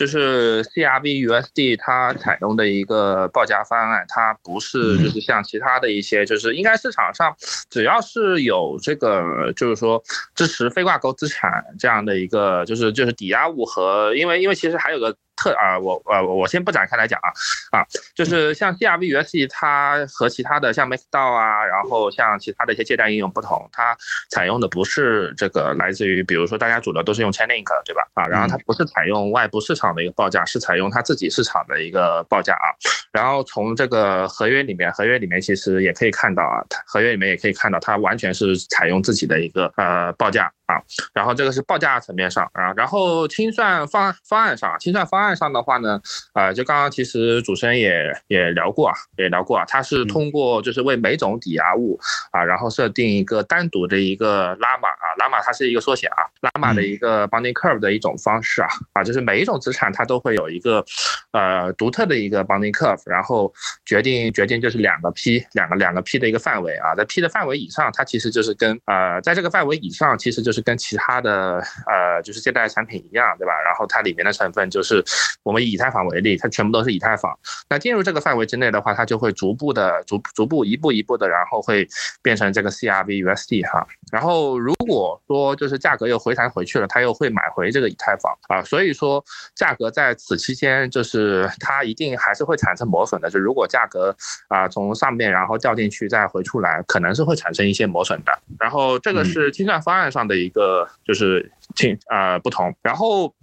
[0.03, 7.33] 就是 CRV USD 它采用的一个报价方案，它不是就是像其他的一些，就是应该市场上
[7.69, 10.03] 只要是有这个，就是说
[10.35, 15.15] 支持非挂钩资产这样的一个，就是就是抵押物和，因为因为其实还有个。
[15.43, 17.29] 特啊，我呃我先不展开来讲啊
[17.77, 23.95] 啊，就是像 CRV USD，它和其他的像 MakerDAO 啊，然后像其他的一些借贷应用不同，它
[24.29, 28.01] 采用的不是这个来自于，比如说大家主流都是用 Chainlink 对吧？
[28.13, 32.71] 啊，然后它不是采用外部市场的一个报价，是采用它自己市场的一个报价啊。
[33.11, 40.51] 然后从这个合约里面，合约里面其实也可以看到啊，合约里面也可以看到，它完全是采用自己的一个呃报价。
[40.73, 40.81] 啊，
[41.13, 46.01] 然后这个是报价层面上啊，然后清算方方案上，清算方案上的话呢，
[46.33, 51.99] 呃，就刚刚其实主持人也也聊过啊，也聊过啊，它是通过就是为每种抵押物
[52.31, 60.83] 啊，然后设定一个单独的一个拉玛啊，拉玛它是一个缩写啊，拉玛的一个 b o n d i n g curve 的一种方式啊，啊，就是每一种资产它都会有一个
[61.31, 63.53] 呃独特的一个 b o n d i n g curve，然后
[63.85, 70.53] 决定决定就是两个 P 两个两个 P 的一个范围啊，在 P 的范围以上，它其实就是跟呃在这个范围以上，其实就。
[70.53, 73.53] 是跟其他的呃，就是借贷产品一样，对吧？
[73.63, 75.03] 然后它里面的成分就是，
[75.43, 77.33] 我们以以太坊为例，它全部都是以太坊。
[77.69, 81.87] 那进入这个范围之内的话，它就会逐步的、逐逐步一步一步的，然后会
[82.21, 83.85] 变成这个 CRV USD 哈。
[84.11, 88.61] 然后如果说就是价格又回弹回去了，它又会买回这个以太坊啊。
[88.63, 89.23] 所以说
[89.55, 93.29] 价格在此期间就是它一定还是会产生磨损的。
[93.29, 94.15] 就如果价格
[94.49, 98.37] 啊从上面然后掉进去再回出来，可能是会产生一些磨损的。
[98.59, 100.42] 然后这个是清算方案上的。
[100.43, 103.33] 一个就是挺啊不同，然后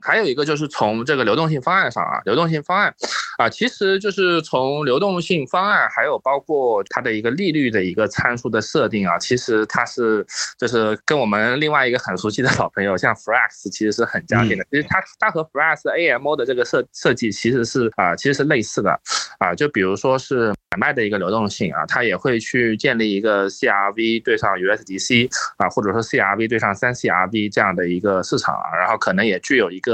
[0.00, 2.94] 还有一个就是从这个流动性方案上啊，流动性方案
[3.38, 10.26] 啊，其实就是从流动性方案，还有包括它的一个利率的一个参数的设定啊，其实它是
[10.58, 14.64] 就是跟我们另外一个很熟悉的老朋友，像 Frax 其实是很相近的。
[14.70, 18.90] 其实它它和 Frax AMO 的这个设设计其实是啊其实是类似的
[19.38, 20.52] 啊，就比如说是。
[20.70, 29.87] 买卖的一个流动性啊，它也会去建立一个 CRV 对上 USDC 啊，或者说 CRV 对上三 CRV 这样的一个市场啊，然后可能也具有一个，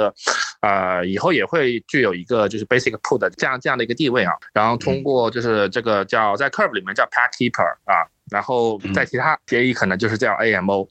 [0.61, 10.88] 呃，以后也会具有一个就是 Basic pool 的这样这样的一个地位啊，然后通过就是这个叫在 Curve 里面叫 Pack Keeper 啊，然后在其他协议可能就是叫 AMO。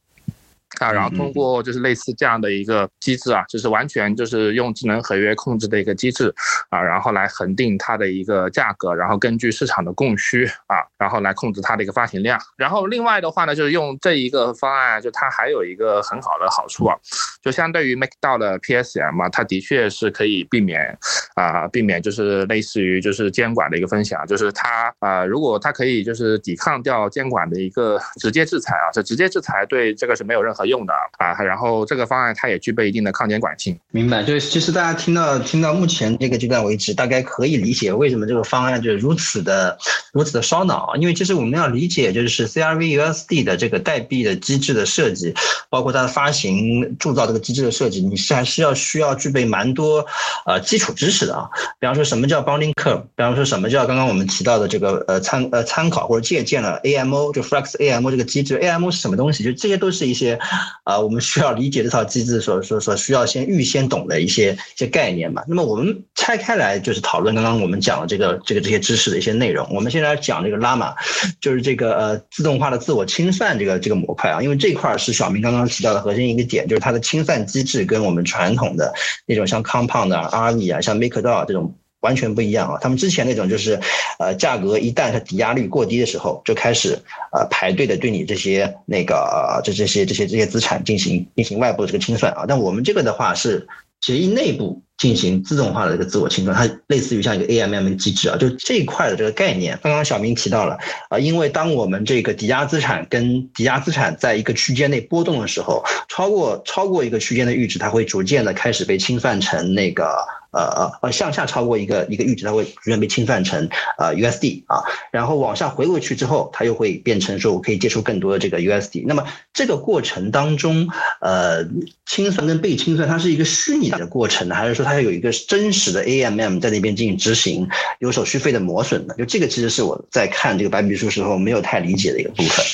[0.79, 6.33] 啊，然后通过就是类似这样的一个机制啊，就是完全就是用智能合约控制的一个机制
[6.69, 12.39] 啊，然后来恒定它的一个价格，然后根据市场的供需啊，然后来控制它的一个发行量。
[12.57, 16.97] 然后另外的话呢，就是用这一个方案，就它还有一个很好的好处啊，
[17.43, 20.97] 就相对于 MakeDAO 的 PSM 啊，它的确是可以避免
[21.35, 30.62] 啊，避免就是类似于就是监管的一个风险啊，就是它啊，如果它可以就是抵抗掉监管的一个直接制裁啊，这直接制裁对这个是没有任何。
[30.65, 31.41] 用的啊。
[31.43, 33.77] 然后这个方案它也具备一定的抗监管性。
[33.91, 39.77] 明白，就是其实大家听到听到目前这个阶段为止，大概可以理解为什么这个方案就是如此的
[40.11, 45.33] 如此的烧脑，因为其实我们要理解就是 CRV USD 的这个代币的机制的设计，
[45.69, 50.05] 包括它的发行铸造这个机制的设计，你是还是要需要具备蛮多
[50.45, 51.49] 呃基础知识的啊。
[51.79, 59.43] 比方说什么叫 Bounding Curve，比方说什么叫刚刚我们提到的这个呃参呃参考或者借鉴了 AMO 就 Flex AMO 这个机制，AMO 是什么东西？
[59.43, 60.39] 就这些都是一些
[60.83, 65.43] 啊我们需要理解这套机制所所所需要先预先懂的一些一些概念嘛。
[65.47, 69.67] 那么我们拆开来就是讨论刚刚我们讲的这个这个这些知识的一些内容。
[69.71, 70.93] 我们现在讲这个拉玛，
[71.39, 78.93] 就是这个呃自动化的自我清算这个这个模块啊，因为这块是小明刚刚提到的核心一个点，就是它的清算机制跟我们传统的
[79.25, 81.73] 那种像 Compound 啊、Army 啊、像 MakerDAO 这种。
[82.03, 82.77] 完全不一样啊！
[82.81, 83.79] 他们之前那种就是，
[84.19, 86.99] 呃，价格一旦它抵押率过低的时候，就开始
[87.31, 92.45] 呃排队的对你这些那个这这些这些这些资产进行进行外部的这个清算啊。
[92.47, 93.65] 但我们这个的话是
[94.01, 98.37] 协议内部进行自动化的这个自我清算，它类似于像一个 AMM 机制啊。
[98.37, 100.77] 就这一块的这个概念，刚刚小明提到了
[101.09, 110.13] 啊，因为当我们这个抵押资产跟抵押资产在一个区间内波动的时候，超过超过一个区间的阈值，它会逐渐的开始被清算成那个。
[110.53, 119.03] 呃呃呃，向下超过一个一个阈值，它会逐渐被清算成呃 USD 啊，然后往下回过去之后，它又会变成说我可以接触更多的这个 USD。
[119.05, 120.87] 那么这个过程当中，
[121.21, 121.65] 呃，
[122.05, 127.67] 清算跟被清算，它是一个虚拟的过程呢，还是说它有一个真实的 AMM 在那边进行执行，
[127.99, 129.15] 有手续费的磨损的？
[129.15, 132.65] 就这个其实是我在看这个白皮书时候没有太理解的一个部分。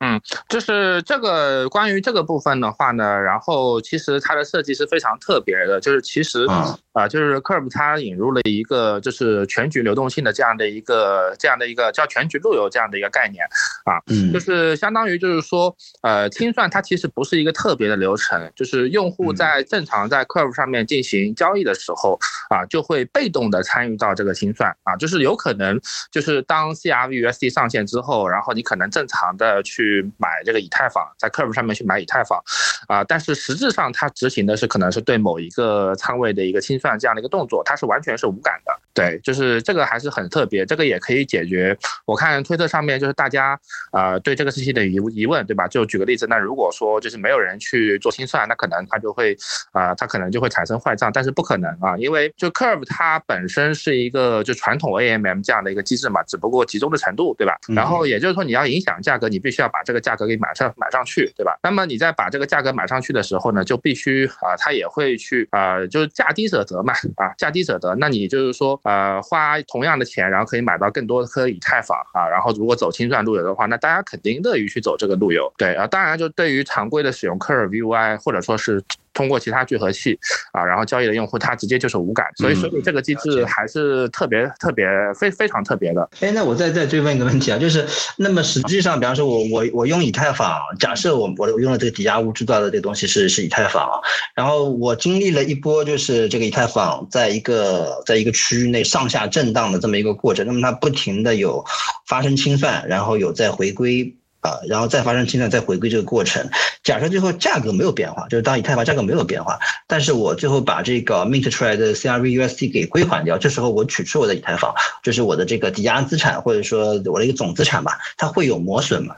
[0.00, 6.46] 嗯，就是这个关于这个部分的话呢，然后其实它的设计是非常特别的，就是其实
[6.94, 13.44] 啊，就是 Curve 它引入了一个就是全局流动性的这样的一个这样的一个叫全局路由这样的一个概念
[13.84, 14.00] 啊，
[14.32, 22.18] 就是相当于就是说呃清算它其实不是一个特别的流程，就是用户在正常在 Curve 上面进行交易的时候
[22.48, 25.78] 啊，就会被动的参与到这个清算啊，就是有可能
[26.10, 29.74] 就是当 CRVUSD 上线之后，然后你可能正常的去。
[29.74, 32.40] 去买这个以太坊，在 Curve 上面去买以太坊，
[32.86, 38.78] 啊，但是实质上它执行的是可能是对某一个仓位的一个清算这样的一个动作，它是完全是无感的。
[38.92, 41.76] 对，就是这个还是很特别，这个也可以解决。
[42.04, 43.58] 我看推特上面就是大家
[43.90, 45.66] 啊对这个事情的疑疑问，对吧？
[45.66, 49.36] 就举个例子，那如果说就是没有人去做清算，那可能他就会
[49.72, 57.58] 啊，他可能就会产生坏账，但是不可能啊，因为就 Curve 它本身是一个就传统 AMM 这样的一个机制嘛，只不过集中的程度，对吧？
[57.74, 61.58] 然后也就是说你要影响价格，你必须要把这个价格给买上买上去，对吧？
[61.62, 67.94] 那么你在把这个价格买上去的时候呢，就必须啊，它也会去啊，就是价低者得得嘛，啊，价低者得。
[67.94, 72.28] 那你就是说呃，花同样的钱，然后可以买到更多颗以太坊啊。
[72.28, 75.50] 然后如果走清算路由的话，那大家肯定乐于去走这个路由。
[75.56, 78.82] 对啊，当然就对于常规的使用 Curve UI 或者说是。
[79.14, 80.18] 通过其他聚合器
[80.52, 86.06] 啊，然后交易的用户他直接就是无感，所以所以这个机制还是特别特别非非常特别的。
[86.20, 87.86] 哎，那我再再追问一个问题啊，就是
[88.16, 93.88] 那么实际上，比方说我我我用以太坊，假设我我用了这个抵押物制造的这个东西是是以太坊，
[94.34, 101.64] 然后我经历了一波就是这个以太坊在一个在一个区域内上下震荡的这么一个过程，那么它不停的有
[102.06, 104.14] 发生清算，然后有在回归。
[104.44, 106.46] 啊，然后再发生清算，再回归这个过程。
[106.82, 119.16] 假设最后价格没有变化，就是当以太坊价格没有变化，但是我最后把这个 mint 出来的 CRVUSD 给归还掉，这时候我取出我的以太坊，就是我的这个抵押资产或者说我的一个总资产吧，它会有磨损吗？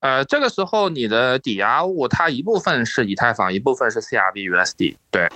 [0.00, 5.28] 呃，这个时候你的抵押物它一部分是以太坊，一部分是 CRVUSD，对。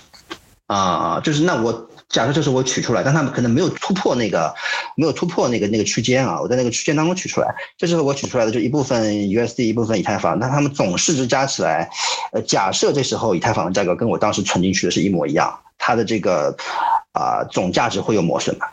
[0.66, 4.52] 啊，就是那我假设这是我取出来，但他们可能没有突破那个，
[4.96, 11.88] 没有突破那个那个区间啊，我在那个区间当中取出来，这时候我取出来的就一部分 USD，一部分以太坊，那他们总市值加起来，
[12.32, 16.54] 呃，假设这时候以太坊的价格跟我当时存进去的是一模一样，它的这个
[17.12, 18.66] 啊总价值会有磨损吗？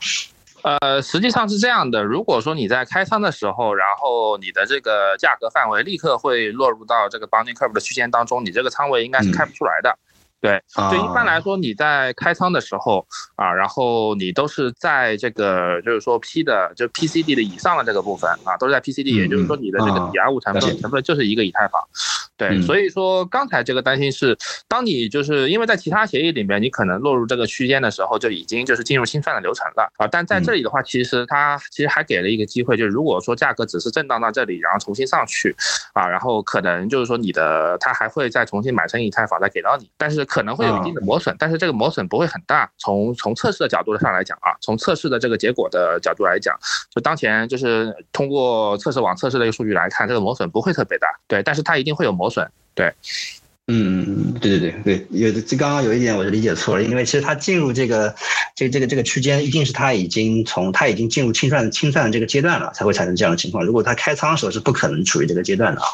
[0.64, 9.96] 呃，实际上是这样的，如果说你在开仓的时候，然后你的这个价格范围立刻会落入到这个 Bounding Curve 的区间当中，你这个仓位应该是开不出来的。
[10.40, 10.62] 对，
[10.92, 13.04] 就一般来说，你在开仓的时候
[13.36, 21.82] 啊，然后你都是在这个就是说 P 的就 PCD 的以上的这个部分啊，都是在 PCD，也就是说你的这个抵押物成分成分就是一个以太坊。
[22.38, 30.06] 对，所以说刚才这个担心是，当你就是因为在其他协议里面，你可能落入这个区间的时候，就已经就是进入清算的流程了啊。
[30.06, 35.56] 但在这里的话，其实它其实还给了一个机会，就是如果说价格只是震荡到这里，然后重新上去
[35.94, 40.27] 啊，然后可能就是说你的它还会再重新买成以太坊再给到你，但是。
[40.28, 42.70] 可能会有一定的磨损，但是这个磨损不会很大。
[42.78, 46.56] 从从测试的角度上来讲啊，从测试的这个结果的角度来讲，
[46.94, 51.08] 就当前就是通过测试网测试的一个数据来看，这个磨损不会特别大。
[51.28, 52.48] 对，但是它一定会有磨损。
[52.76, 52.94] 对。
[53.70, 58.16] 嗯嗯嗯，对对对对，有的这刚刚有一点我是理解错了，因为其实它进入这个
[58.56, 63.66] 这个这个这个区间，一定是它已经从它已经进入清算清算的这个阶段了，才会产生这样的情况。
[63.66, 65.88] 如果它开仓的时候是不可能处于这个阶段的啊。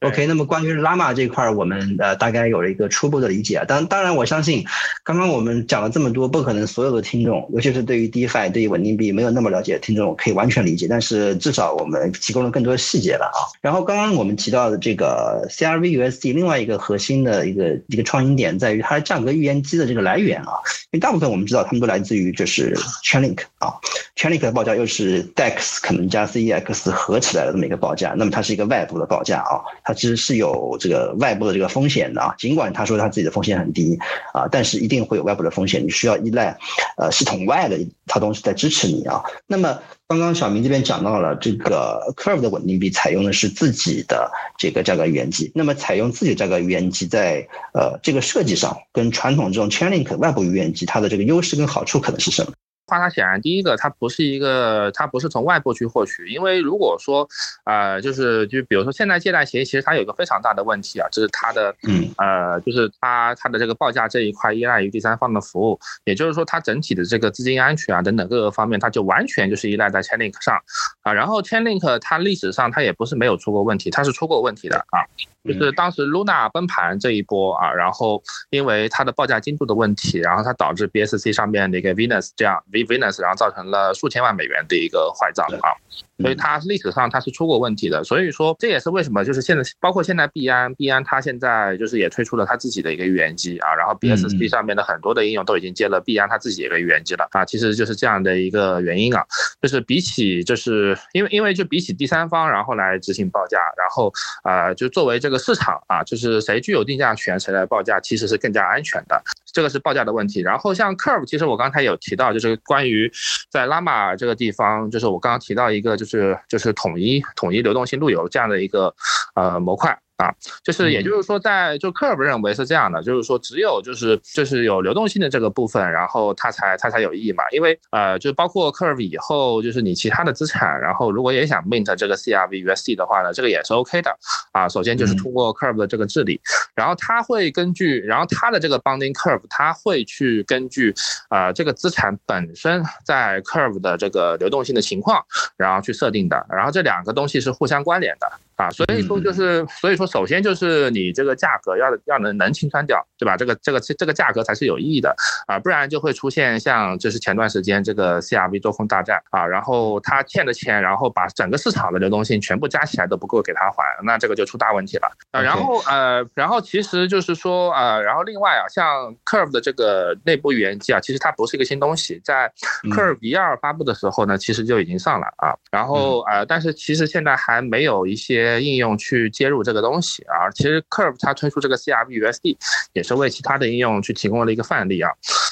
[0.00, 3.64] OK，那么关于拉玛这块儿，我们呃大概有了一个初步的理解啊。
[3.64, 4.64] 当当然，我相信
[5.04, 10.88] 刚刚我们讲了这么多，不可能所有的听众，尤其是对于 DeFi 对于稳定币没有那么了解的听众，可以完全理解。
[10.88, 13.38] 但是至少我们提供了更多的细节了啊。
[13.60, 17.19] 然后刚刚我们提到的这个 CRVUSD，另外一个核心。
[17.22, 20.52] 的一个一个创新点在于它的价格预言机的这个来源啊，
[20.90, 23.74] 因为大部分我们知道他们都来自于就是 Chainlink 啊
[24.16, 33.98] ，Chainlink 的报价又是 DEX 可能加 CEX 合起来的这么一个报价，那么它是一个外部的报价啊，它其实是有这个外部的这个风险的啊，尽管他说他自己的风险很低
[34.32, 36.56] 啊，但是一定会有外部的风险，你需要依赖
[36.96, 39.78] 呃系统外的一套东西在支持你啊，那么。
[40.10, 52.52] 刚刚小明这边讲到了这个 Curve 的稳定币采用的是自己的这个价格预言机，那么采用自己的价格预言机在呃这个设计上，跟传统这种 Chainlink 外部预言机它的这个优势跟好处可能是什么？
[52.90, 57.28] 话它显然第一个，它不是一个，它不是从外部去获取，因为如果说，
[57.64, 70.60] 呃，就是就比如说现在借贷协议，其实它有一个非常大的问题啊，就是它的，嗯，呃，就是它它的这个报价这一块依赖于第三方的服务，也就是说它整体的这个资金安全啊等等各个方面，它就完全就是依赖在 Chainlink 上
[71.02, 75.06] 啊，然后 Chainlink 它历史上它也不是没有出过问题，它是出过问题的啊。
[75.42, 85.74] 就是当时 Luna 崩盘这一波啊，然后因为它的报价精度的问题，然后它导致 BSC 上面的一个 Venus 这样 V Venus，然后造成了数千万美元的一个坏账啊。
[86.20, 99.24] 所以它历史上它是出过问题的，所以说这也是为什么就是现在包括现在币安币安它现在就是也推出了它自己的一个预言机啊，然后 BSC 上面的很多的应用都已经接了币安它自己一个预言机了啊，其实就是这样的一个原因啊，
[99.62, 104.12] 就是比起就是因为因为就比起第三方然后来执行报价，然后
[104.42, 110.42] 啊就作为这个市场啊，就是谁具有定价权谁来报价其实是更加安全的，这个是报价的问题。
[110.42, 113.10] 然后像 Curve，其实我刚才有提到就是关于
[113.48, 116.09] 在拉玛这个地方，就是我刚刚提到一个就是。
[116.10, 118.92] 是，就是统一统一流动性路由这样的一个
[119.34, 119.96] 呃模块。
[120.20, 120.30] 啊，
[120.62, 127.42] 就是也就是说，在就 Curve 认为是这样的，就是说只有就是就是有流动性的这个部分，然后它才它才有意义嘛。
[127.52, 134.14] 因为呃，就包括 Curve 以后，就是你其他的资产，然后如果也想 mint 这个 CRVUSD 的话呢，这个也是 OK 的
[134.52, 134.68] 啊。
[134.68, 136.38] 首先就是通过 Curve 的这个治理，
[136.74, 140.94] 然后它会根据，然后它的这个 Bonding Curve，它会去根据
[141.30, 145.24] 呃这个资产本身在 Curve 的这个流动性的情况，
[145.56, 146.44] 然后去设定的。
[146.50, 148.30] 然后这两个东西是互相关联的。
[148.60, 153.34] 啊，所以说就是，所以说首先就是你这个价格要要能能清算掉，对吧？
[153.34, 155.14] 这个这个这个价格才是有意义的
[155.46, 165.40] 啊，不然就会出现像就是前段时间这个 CRV 多空大战啊，然后他欠的钱，然后把整个市场的流动性全部加起来都不够给他还，那这个就出大问题了啊。
[165.40, 172.52] 然后呃，然后其实就是说呃，然后另外啊，像 Curve 的这个内部语言机啊，其实它不是一个新东西，在
[172.90, 175.56] Curve 一二发布的时候呢，其实就已经上了啊。
[175.70, 178.49] 然后呃，但是其实现在还没有一些。
[178.58, 182.56] 应用去接入这个东西啊，其实 Curve 它推出这个 CRVUSD
[182.94, 185.10] 也是为其他的应用去提供了一个范例啊，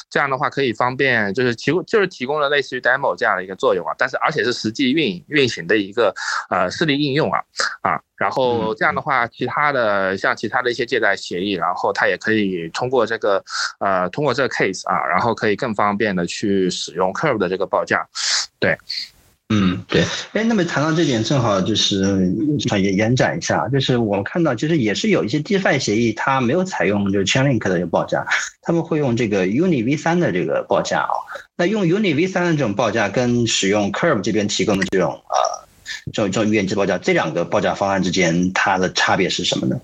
[0.09, 6.15] 这样的话可以方便就是提供就是提供了类似于 demo 这样的一个作用啊，但是而且是实际运运行的一个
[6.49, 7.41] 呃示例应用啊。
[7.83, 13.43] 啊，然后这样的话，其他的像其他的一些借贷协议，然后它也可以通过这个
[13.79, 18.07] 呃通过这个 case 啊，然后可以更方便的去使用 Curve 的这个报价，
[18.59, 18.77] 对。
[19.51, 22.31] 嗯，对，哎，那么谈到这点，正好就是
[22.79, 28.27] 延延展一下，就是我们看到，其实也是有一些 DeFi 协议，它没有采用就是 Chainlink 的一个报价，
[28.61, 31.17] 他们会用这个 Uni V 三的这个报价啊。
[31.57, 35.67] 那用 Uni V 三的这种报价，跟使用 Curve 这边提供的这种呃
[36.13, 39.81] 这种这种预言机报价，这两个报价方案之间，它的差别是什么呢？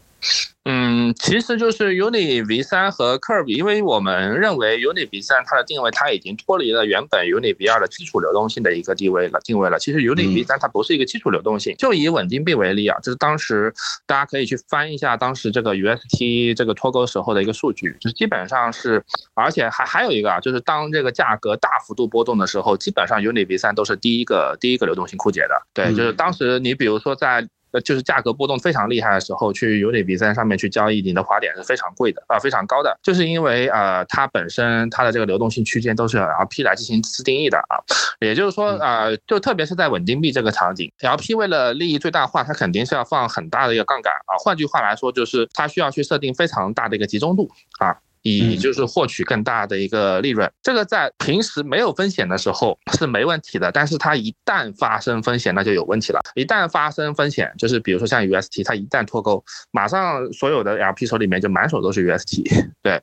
[0.66, 9.79] 嗯，其实就是 Uni V 三和 Curve，因为我们认为 Uni V 三它的定位它已经脱离了原本 Uni V 二的基础流动性的一个地位了定位了。
[9.79, 13.75] 其实 Uni V 三它不是一个基础流动性，就以稳定币为例啊，就是当时
[14.07, 19.05] 大家可以去翻一下当时这个 UST 这个脱钩时候的一个数据，就是基本上是，
[19.35, 25.61] 而且还还有一个啊，就是当这个价格大幅度波动的时候，基本上 Uni V 三都是第一个第一个流动性枯竭的。
[25.75, 27.47] 对，就是当时你比如说在。
[27.75, 37.83] 呃，就是价格波动非常厉害的时候，去 Uni V3 上面去交易，你的滑点是非常贵的啊，非常高的，就是因为呃，它本身它的这个流动性区间都是 LP 来进行自定义的啊，
[38.20, 47.51] 也就是说呃，就特别是在稳定币这个场景，LP 为了利益最大化，它肯定是要放很大的一个杠杆啊，换句话来说，就是它需要去设定非常大的一个集中度
[47.81, 47.97] 啊。
[48.25, 50.51] 以就是获取更大的一个利润。
[50.62, 56.20] 这个在平时没有风险的时候是没问题的，但是它一旦发生风险，那就有问题了。
[56.35, 62.95] 一旦发生风险，就是比如说像 UST，它一旦脱钩，马上所有的 LP 手里面就满手都是 UST，对，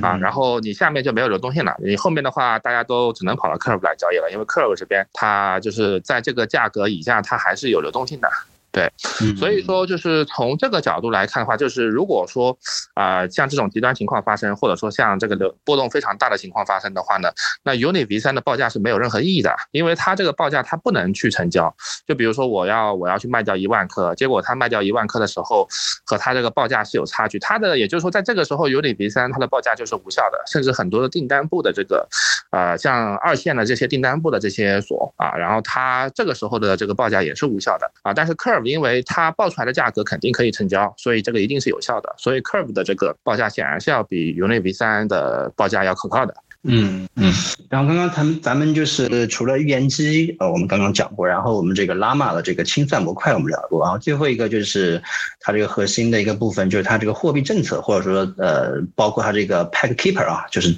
[0.00, 8.30] 啊，然后你下面就没有流动性了，你后面的话大家都只能跑到 Curve 来交易了，因为 Curve 这边它就是在这个价格以下，它还是有流动性的。
[8.72, 8.90] 对，
[9.36, 12.56] 所以说就是从这个角度来看的话，就是如果说
[12.94, 17.30] 啊像这种极端情况发生，或者说像这个流波动非常大的情况发生的话呢，
[17.62, 21.74] 那 Uni V 三的报价是没有任何意义的，因为它这个报价它不能去成交。
[22.06, 25.68] 就比如说我要我要去卖掉一万颗，结果它卖掉一万颗的时候，
[26.06, 27.38] 和它这个报价是有差距。
[27.38, 32.08] 它的也就是说在这个时候 Uni V 三它的报价就是无效的，甚至很多的订单部的这个
[32.50, 38.14] 呃像二线的这些订单部的这些所啊，然后它这个时候的这个报价也是无效的啊。
[38.14, 38.32] 但是
[38.64, 42.14] 因为它报出来的价格肯定可以成交，所以这个一定是有效的。
[42.18, 46.34] 所以 Curve 的这个报价显然是要比 Uni V 三的报价要可靠的。
[46.64, 47.32] 嗯嗯。
[47.68, 55.02] 然后刚刚咱们咱们就是除了预言机，呃，我们刚刚讲过，然后我们这个拉玛的这个清算模块我们聊过，然后最后一个就是
[55.40, 60.72] 它这个核心的一个部分，就是它这个货币政策，或者说呃，包括它这个 Peg Keeper 啊，就是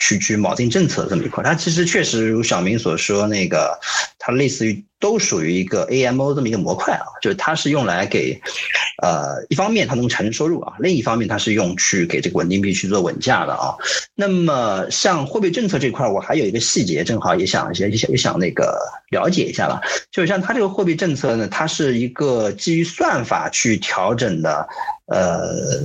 [0.00, 1.42] 去去锚定政策这么一块。
[1.44, 3.78] 它其实确实如小明所说，那个
[4.18, 4.84] 它类似于。
[4.98, 8.40] 都属于一个 AMO 这么一个模块啊，就是它是用来给，
[9.02, 13.76] 呃，一方面它能产生收入啊，另一方面它是用去给这个稳定币去做稳价的啊。
[14.14, 18.80] 那么像货币政策这块，我还有一个细节，正好也想也想也想那个
[19.10, 19.82] 了解一下吧。
[20.10, 24.66] 就是像它这个货币政策呢，它是一个基于算法去调整的，
[25.08, 25.78] 呃，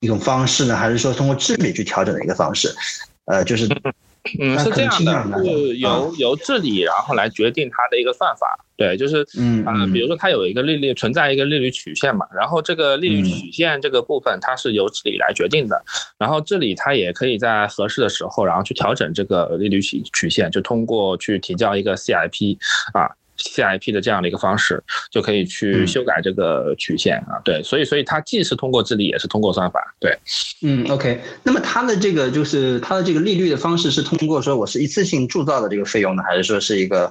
[0.00, 2.74] 一种方式呢，还是说通过治理去调整的一个方式？
[3.28, 3.68] 呃，就是。
[4.38, 15.82] 嗯，是这样的，是由由治理然后来决定它的一个算法，对，就是嗯啊，比如说它有一个利率存在一个利率曲线嘛，然后这个利率曲线这个部分它是由治理来决定的，
[16.18, 22.58] 然后治理它也可以在合适的时候然后去调整这个利率曲曲线，就通过去提交一个 CIP
[22.92, 23.08] 啊。
[23.38, 30.18] CIP 的这样的一个方式，就可以去修改这个曲线啊，对，所以所以它既是通过治理，也是通过算法，对，
[30.62, 37.10] 嗯，OK，那么它的这个就是它的这个利率的方式是通过说我是一次性铸造的这个费用呢，还是说是一个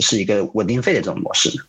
[0.00, 1.64] 是一个稳定费的这种模式呢？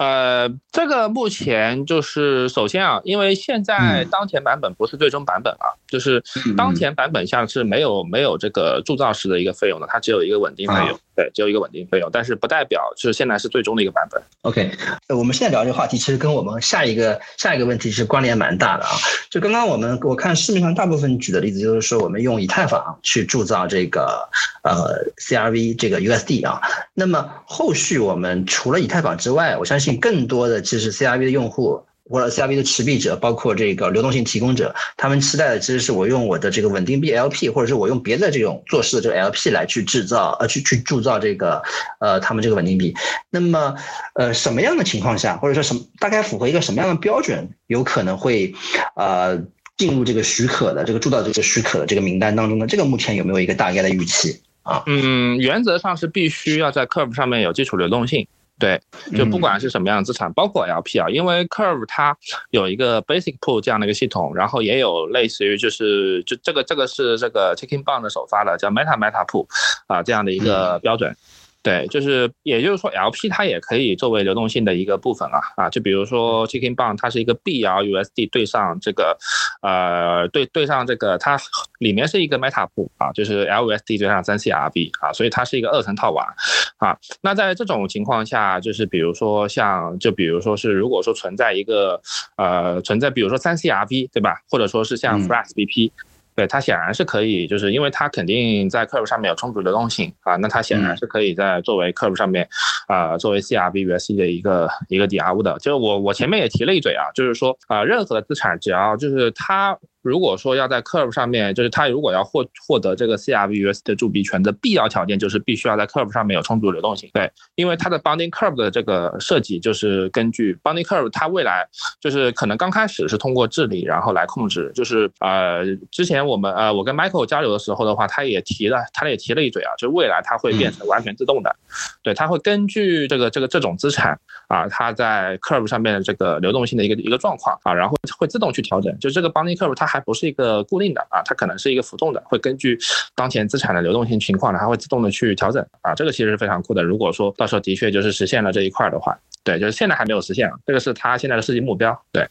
[0.00, 6.24] 呃，这个目前就是首先啊，因为现在当前版本不是最终版本啊，就是
[6.56, 10.98] 当前版本下是没有没有这个铸造师的一个费用的，它只有一个稳定费用。
[11.14, 14.22] 对，只有一个稳定费用，但是不代表就是现在是最终的一个版本。
[14.40, 14.70] OK，
[15.08, 18.92] 我们现在聊这个话题，其实跟我们下一个下一个问题是关联蛮大的啊。
[19.28, 24.26] 就刚刚我们我看市面上大部分举的例子，就是说我们用以太坊去铸造这个
[24.62, 24.72] 呃
[25.18, 26.62] CRV 这个 USD 啊。
[26.94, 31.82] 那么后续我们除了以太坊之外，我相信更多的其实 CRV 的用户。
[32.12, 41.62] 或者 CRV 的持币者，包括这个流动性提供者，他们期待的其实是我用我的这个稳定币 LP，或者是我用别的这种做事的这个 LP 来去制造，呃，去去铸造这个，
[42.00, 42.92] 呃，他们这个稳定币。
[43.30, 43.76] 那么，
[44.14, 48.52] 呃，什么样的情况下，或者说什么大概符合一个什么样的标准，有可能会，
[48.96, 49.40] 呃，
[49.76, 52.66] 进入这个许可的这个铸造这个许可的这个名单当中呢？
[52.66, 54.82] 这个目前有没有一个大概的预期啊？
[54.86, 58.26] 嗯，原则上是必须要在 Curve 上面有基础流动性。
[58.60, 58.80] 对，
[59.16, 62.16] 就不管是什么样的资产，包括 LP 啊，因为 Curve 它
[62.50, 69.46] 有一个 Basic Pool 这样的一个系统，然后也有类似于就是就这个这个是这个 Chicken Bond 首发的叫 Meta Meta Pool
[69.86, 71.16] 啊这样的一个标准。
[71.62, 79.14] 对，就是也就是说，LP 它也可以作为流动性的一个部分啊啊，就比如说 Chicken Bond，它是一个 BLUSD 对上这个，
[79.60, 81.38] 呃，对对上这个，它
[81.78, 86.34] 里面是一个 Meta 布啊，就是 LUSD 对上三 CRB 啊，所以它是一个二层套娃
[86.78, 86.96] 啊。
[87.20, 92.00] 那在这种情况下，就是比如说像，就比如说是如果说存在一个
[92.36, 95.92] 呃存在，比如说三 CRB 对吧，或者说是像 Flash BP。
[96.40, 102.48] 对它显然是可以，就是因为它肯定在 Curve 上面有充足流动性啊，那它显然是可以在作为 Curve 上面
[102.88, 105.58] 啊，作为 CRB USD 的一个一个抵押物的。
[105.58, 109.76] 就是我我前面也提了一嘴啊，就是说啊，任何的资产只要就是它。
[110.02, 117.10] 如果说要在 Curve 上面，就是他如果要获获得这个 CRVUS 的铸币权的必要条件，就是必须要在 Curve 上面有充足流动性。
[117.12, 121.68] 对，因为它的 Bonding Curve 的这个设计就是根据 Bonding Curve，它未来
[122.00, 131.54] 就是可能刚开始是通过治理然后来控制，就是呃，之前我们呃我跟 Michael 交流的时候的话，他也提了，他也提了一嘴啊，就未来它会变成完全自动的，
[132.02, 139.89] 对，它会根据这个这个这种资产啊，它在 Curve 上面的这个流动性的一个一个状况啊，然后会自动去调整，就这个 Bonding Curve 它。
[139.90, 142.78] 它不是一个固定的啊，它可能是一个浮动的，会根据
[143.16, 146.84] 当前资产的流动性情况呢，它会自动的去调整啊，这个其实是非常酷的。
[146.84, 151.98] 如果说到时候的确就是实现了这一块的话对，就是现在还没有实现，这个是它现在的设计目标。
[152.12, 152.28] 对，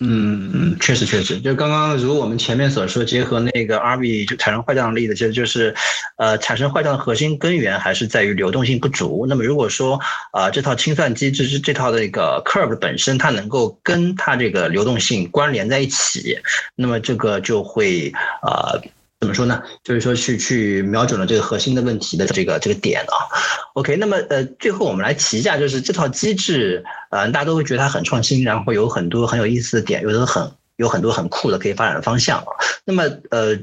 [0.00, 5.74] 嗯嗯，确实确实，就刚刚如我们前面所说，结合那个 RB 就产生坏账的例子，其实就是，
[6.18, 9.24] 呃，产生坏账的核心根源还是在于流动性不足。
[9.26, 9.98] 那么如果说
[10.32, 16.38] 啊，这套清算机制是这套的一个 curve 本身，它能够跟它这个流动性关联在一起，
[16.76, 18.78] 那么这个就会啊。
[19.20, 19.62] 怎么说呢？
[19.84, 23.28] 就是说去去瞄准了这个核心的问题的这个这个点啊。
[23.74, 32.46] OK，那么呃，最后我们来提一下，就是这套机制，呃，大家都会觉得它很创新，然后有很多很有意思的点，有的很有很多很酷的可以发展的方向啊。
[32.86, 33.58] 那么呃，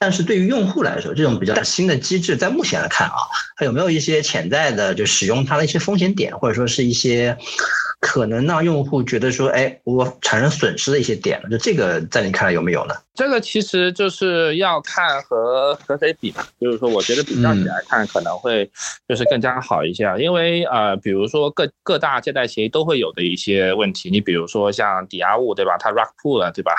[0.00, 3.14] 但是对于用户来说，这种比较新的机制，在目前来看啊，
[3.56, 7.38] 它有没有一些潜在的就使用它的一些风险点，或者说是一些。
[8.00, 12.94] 可能让用户觉得说，哎，我产生损失的一些点了，就这个在你看来有没有呢？
[13.14, 18.70] 这个其实就是要看和和谁比嘛，就是说，我觉得比较起来看可能会
[19.08, 26.72] 就是更加好一些，因为呃，比如说各各大借贷协议都会有的一些问题，你比如说像抵押物对吧，它 rack pool 了对吧，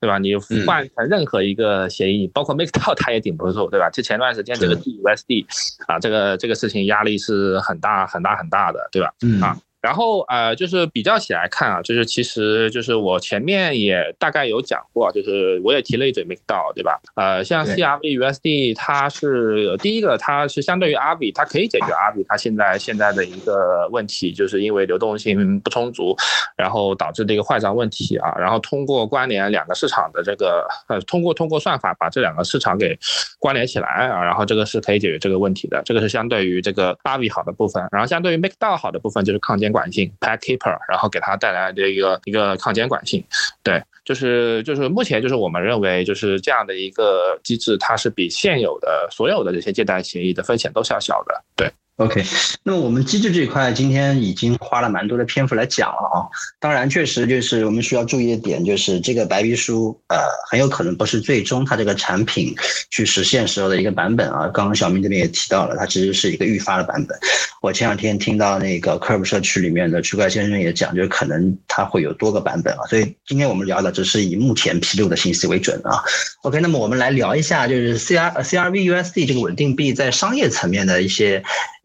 [0.00, 0.16] 对吧？
[0.16, 0.34] 你
[0.66, 3.90] 换成任何一个协议，包括 MakerDAO 它也顶不住对吧？
[3.90, 5.44] 就前段时间这个 DUSD
[5.86, 9.12] 啊，这个这个事情压力是很大很大很大的对吧？
[9.42, 9.54] 啊。
[9.82, 17.00] 然后呃，就是比较起来看啊，就是其实就是我前面也大概有讲过，就是我也提了一嘴 MakeDAO，，对吧？
[17.16, 26.16] 呃，像 CRV USD 它是第一个，它是相对于 RV，它可以解决 RV 它现在现在的一个问题，就是因为流动性不充足，
[26.56, 28.32] 然后导致的一个坏账问题啊。
[28.38, 32.96] 然后通过关联两个市场的这个呃，通过通过算法把这两个市场给
[33.40, 35.82] 关联起来啊，然后这个是可以解决这个问题的。
[35.84, 39.71] 这个是相对于这个 RV 好的部分，然后相对于 MakeDAO 好的部分就是抗监。
[39.72, 43.24] 管性 p a c k keeper，然后给它带来的一个一个抗监管性，
[43.62, 51.72] 对，就是就是目前就是我们认为就是这样的一个机制，它是比现有的所有的这些借贷协议的风险都是要小的，对。
[52.02, 52.24] OK，
[52.64, 56.26] 那么我们机制这一块今天已经花了蛮多的篇幅来讲了啊。
[56.58, 60.18] 当然，确实就是我们需要注意的点，就是这个白皮书呃
[60.50, 62.52] 很有可能不是最终它这个产品
[62.90, 64.48] 去实现时候的一个版本啊。
[64.52, 67.16] 刚刚小明这边也提到了，它其实是一个预发的版本。
[67.60, 72.80] 我前两天听到那个 Curve 社区里面的区块先生也讲，就是可能它会有多个版本啊。
[72.90, 76.02] 所以今天我们聊的只是以目前披露的信息为准啊。
[76.42, 81.40] OK，那么我们来聊一下就是 CR CRVUSD 这个稳定币在商业层面的一些。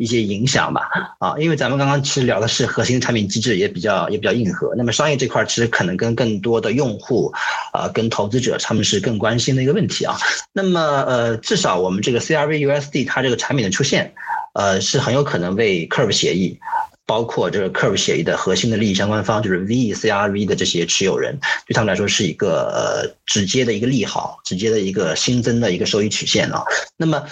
[0.08, 0.90] 一些影响吧，
[1.20, 4.74] 啊，因为咱们刚刚其实聊的是核心产品机制，也比较也比较硬核。
[4.78, 7.30] 那么商业这块儿其实可能跟更多的用户，
[7.74, 10.16] 啊，跟投资者他们是更关心的一个问题啊。
[10.54, 14.14] 那么呃，至少我们这个 CRVUSD 它这个产品的出现，
[14.54, 16.58] 呃，是很有可能为 Curve 协议，
[17.06, 21.38] 包括这个 Curve 协议的核心的利益相关方，就是 VCRV 的这些持有人，
[21.68, 26.64] 对他们来说是一个呃直接的一个利好，直接的一个新增的一个收益曲线啊。
[26.96, 27.24] 那么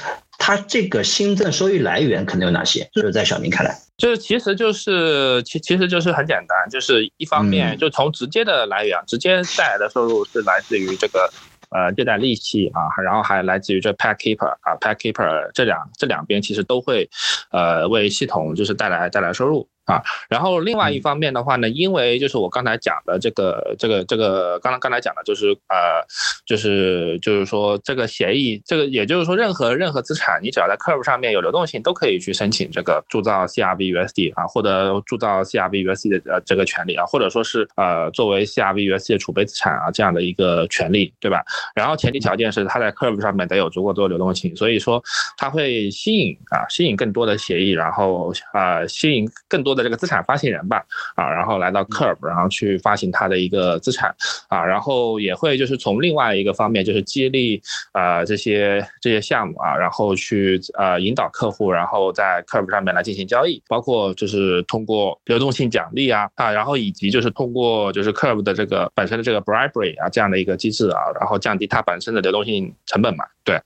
[0.45, 2.87] 它这个新增收益来源可能有哪些？
[2.93, 11.27] 就是在小明看来，就是其实就是其其实就是很简单，就是一方面就从直接的来源，直接带来的收入是来自于这个
[11.71, 17.09] 呃借贷利息啊，然后还来自于这 Pack Keeper 啊，Pack Keeper 这两这两边其实都会
[17.49, 19.67] 呃为系统就是带来带来收入。
[19.85, 26.01] 啊，然后另外一方面的话呢，因为就是我刚才讲的这个这个这个，刚刚刚才讲的就是呃，
[26.43, 41.43] 就是就是说这个协议，这个也就是说任何任何资产，你只要在 Curve 上面有流动性，都可以去申请这个铸造 CRVUSD 啊，或者铸造 CRVUSD 的呃这个权利啊，或者说是呃作为 CRVUSD 的储备资产啊这样的一个权利，对吧？
[41.75, 44.99] 然后前提条件是它在 Curve 上面得有足够多的流动性，所以说
[45.37, 49.74] 它会吸引啊吸引更多的协议，然后啊吸引更多。
[49.75, 50.83] 的这个资产发行人吧，
[51.15, 54.15] 啊，然后来到 Curve，然后去发行它的一个资产，
[54.47, 57.61] 啊，然后也会就是从另外一个方面，就是激励
[57.91, 73.59] 啊这些这些项目啊，然后去呃引导客户，然后在 Curve 上面来进行交易，包括就是通过流动性奖励啊啊，然后以及就是通过就是 Curve 的这个本身的这个 bribery 啊这样的一个机制啊，然后降低它本身的流动性成本嘛，对。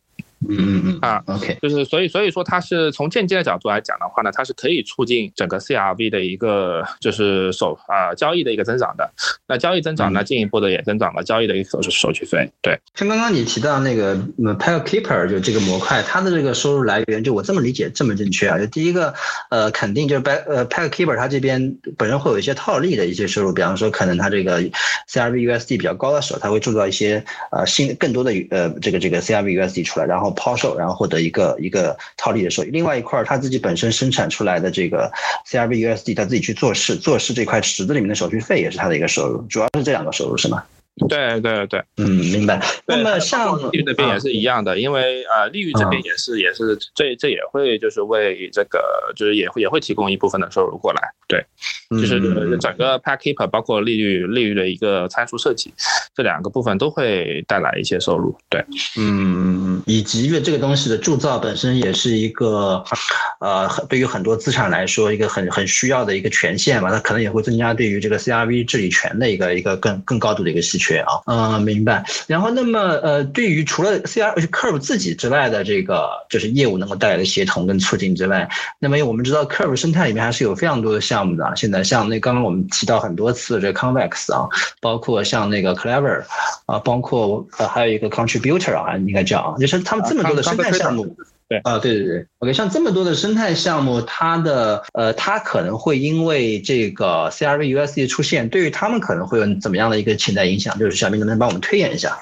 [0.47, 9.11] 嗯嗯嗯啊，OK，就是所以所以说它是从间接的角度来讲的话呢，它是可以促进整个 CRV 的一个就是手啊交易的一个增长的。
[9.47, 12.49] 那交易增长呢，进一步的也增长了交易的一个手手续费。
[12.61, 18.57] 对，像刚刚你提到那个 Pack Keeper 就这个模块，它的这个收入来源，就我这么理解这么正确啊？
[18.57, 19.13] 就第一个，
[19.49, 24.61] 呃，肯定就是 Pack Keeper 它这边本身会有一些套利的一些收入，比方说可能它这个
[25.09, 27.21] CRV USD 比较高的时候，它会铸造一些
[27.51, 30.28] 呃新更多的呃这个这个 CRV USD 出来，然后。
[30.31, 32.69] 抛售，然后获得一个一个套利的收益。
[32.69, 35.11] 另外一块儿，他自己本身生产出来的这个
[35.45, 39.41] C R B USD，他自己去做事，做事这块池子里面的手续费也是他的一个收入。
[39.43, 40.63] 主要是这两个收入是吗？
[41.07, 42.59] 对对对，嗯，明白。
[42.85, 51.01] 那么像利率这边也是一样的，因为呃，利率这边也是也是这这也会就是为这个就是也会也会提供一部分的收入过来。
[51.27, 51.45] 对，
[51.91, 52.19] 就是
[52.57, 55.71] 整个 Pack Keeper 包括利率利率的一个参数设计，
[56.15, 58.35] 这两个部分都会带来一些收入。
[58.49, 58.65] 对，
[58.97, 62.83] 嗯，以及因为这个东西的铸造本身也是一个
[63.39, 71.21] 呃，对于很多资产来说一个很很需要的一个权限嘛，它可能也会增加对于这个 CRV 治理权的一个一个更更高度的一个稀缺啊。
[71.27, 72.03] 嗯，明白。
[72.27, 81.53] 然后，那么呃，对于除了 C R Curve 自己之外的这个就是业务能够带来的协同跟促进之外，那么我们知道 Curve 生态里面还是有非常多的项目的。
[81.55, 84.47] 现在像那刚刚我们提到很多次这个 Convex 啊，
[84.81, 86.23] 包括像那个 Clever
[86.65, 91.15] 啊，包括呃还有一个 Contributor 啊，应该叫啊，就是他们这么多的生态项目。
[91.49, 100.77] 对啊，对对对，OK，像这么多的生态项目，它的呃，它可能会因为这个 CRV USD 出现，对于他们可能会有怎么样的一个潜在影响？
[100.77, 102.15] 就是小明能不能帮我们推演一下？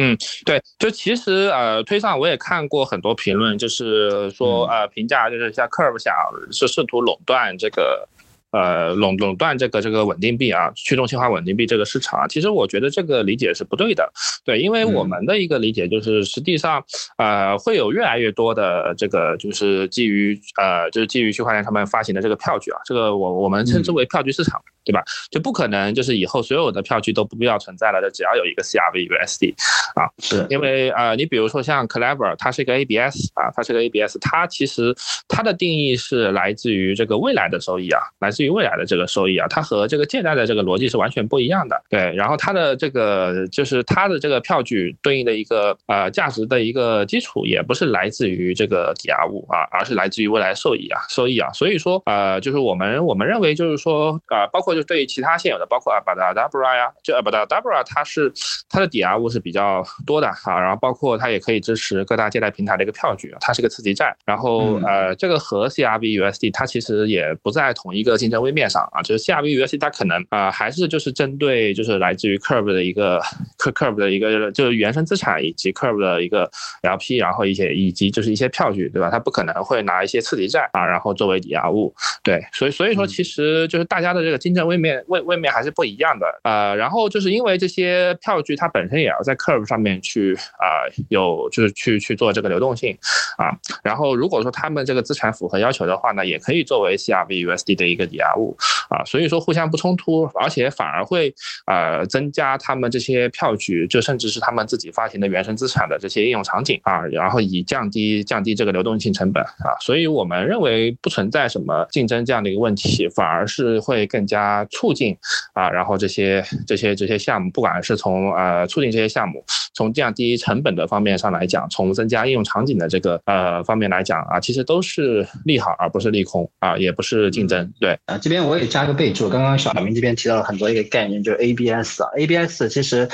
[0.00, 6.14] 嗯，对，就其实呃，推上我也看过很多评论，就是说呃，评价就是像 Curve 想
[6.52, 8.08] 是试图垄断这个。
[8.50, 14.10] 呃，垄垄断这个这个稳定币啊，去中心化稳定币这个市场啊，其实我觉得这个理解是不对的。
[14.44, 16.82] 对，因为我们的一个理解就是，实际上，
[17.18, 24.60] 呃，会有越来越多的这个就是基于呃就是基于区块链他们发行的这个票据啊，这个我我们称之为票据市场。
[24.88, 25.04] 对吧？
[25.30, 29.52] 就不可能，就是以后所有的票据都不必要存在了的，只要有一个 CRV USD
[29.94, 34.94] 啊，是因为呃，你比如说像 Clever，它是一个 ABS 啊，它是个 ABS，它其实
[35.28, 41.78] 它的定义是来自于这个未来的收益啊，来自于未来的这个收益啊，它和这个借贷的这个逻辑是完全不一样的。
[41.90, 51.52] 对，然后它的这个就是它的这个票据对应的一个呃价值的一个基础，也不是来自于这个抵押物啊，而是来自于未来收益啊，收益啊。
[51.52, 54.77] 所以说呃，就是我们我们认为就是说啊，包括。
[54.78, 58.32] 就对于其他现有的，包括阿巴达 Dabra 呀，就阿巴达 Dabra，它是
[58.68, 64.14] 它的抵押物是比较多的啊，然后包括它也可以支持各大借贷平台的一个票据，它是个次级债。
[64.24, 73.20] 然后呃，这个和 CRV USD 它其实也不在同一个竞争位面上啊，就是 CRV USD 它可能啊还是就是针对就是来自于 Curve 的一个
[73.58, 76.48] Curve 的一个就是原生资产以及 Curve 的一个
[76.82, 79.08] LP，然后一些以及就是一些票据，对吧？
[79.10, 81.94] 它不可能会拿一些次级债啊，然后作为抵押物。
[82.22, 84.57] 对，所以所以说其实就是大家的这个竞争。
[84.66, 92.96] 位面位位面还是不一样的，呃，然后就是因为这些票据它本身也要在 Curve 上面去啊，有就是去去做这个流动性
[93.36, 93.52] 啊，
[93.82, 98.56] 然后如果说他们这个资产符合要求的话呢，也可以作为 CRV USD 的一个抵押物
[98.88, 101.34] 啊，所以说互相不冲突，而且反而会
[101.66, 114.47] 呃增加他们这些票据，就甚至是他们自己发行的原生资产的这些应用场景啊，然后以降低降低这个流动性成本啊，所以我们认为不存在什么竞争这样的一个问题，反而是会更加。
[114.48, 115.16] 啊促进
[115.52, 119.44] 啊，然后这些这些这些项目，不管是从呃促进这些项目，
[119.74, 127.70] 从降低成本的方面上来讲，从增加应用场景的这个呃方面来讲啊，其实都是利好而不是利空啊，也不是竞争。
[127.78, 133.08] 对啊，这边我也加个备注，刚刚小明这边提到了很多一个概念，就是 ABS 啊，ABS 其实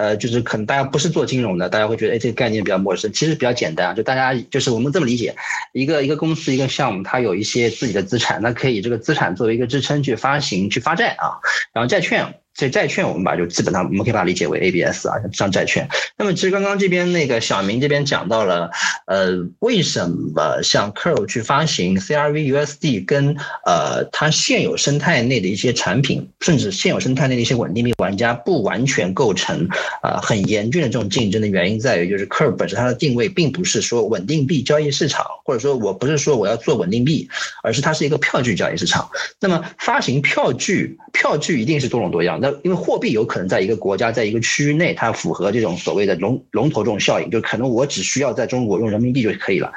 [0.00, 5.36] 呃就是可能大家不是做金融的，大家会觉得哎这个概念比较陌生，其实比较简单啊，就大家就是我们这么理解，
[5.72, 10.80] 一个一个公司一个项目，它有一些自己的资产，那可以这个资产作为一个支撑去发行去。
[10.80, 11.38] 发债啊，
[11.74, 12.34] 然后债券。
[12.54, 15.88] 这债券我们把就基本上我们可以把它理解为 ABS 啊，像债券。
[16.18, 18.70] 那么其实刚刚这边那个小明这边讲到了，
[19.06, 19.30] 呃，
[19.60, 29.66] 为什么像 Curve 去发行 CRV USD 跟呃它现有生态内的一些产品，甚至现有生态内的一些稳定币玩家不完全构成
[30.02, 37.28] 啊很严峻的这种竞争的原因在于，就是 Curve 本身它的定位并不是说稳定币交易市场，或者说我不是说我要做稳定币，
[37.62, 39.08] 而是它是一个票据交易市场。
[39.38, 42.50] 那么发行票据，票据一定是多种多样那。
[42.62, 49.72] 因为货币有可能在一个国家，在一个区域内，它符合这种所谓的龙龙头这种效应，就可能我只需要在中国用人民币就可以了，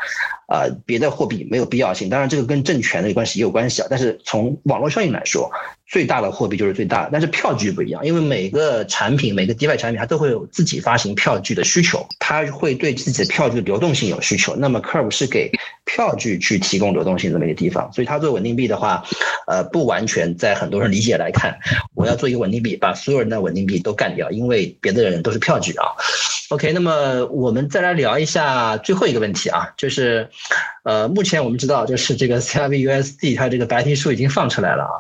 [0.53, 2.07] 啊，别的货币没有必要性。
[2.07, 3.87] 当然，这个跟政权的关系也有关系啊。
[3.89, 5.51] 但是从网络效应来说，
[5.87, 7.09] 最大的货币就是最大的。
[7.11, 14.55] 但是票据不一样，因为每个产品、每个 DeFi 产品，它都会有自己发行票据的需求，它会对自己的票据流动性有需求。
[14.55, 15.51] 那么 Curve 是给
[15.85, 19.03] 票据去提供流动性这么一个地方，所以它做稳定币的话，
[19.47, 21.57] 呃，不完全在很多人理解来看，
[21.95, 25.87] 我要做一个稳定币，把所有人的稳定币都干掉，因为别的人都是票据啊。
[26.49, 30.29] OK，那么我们再来聊一下最后一个问题啊，就是，
[30.83, 34.95] 呃，目前我们知道就是这个 CRVUSD 它这个白皮书已经放出来了啊，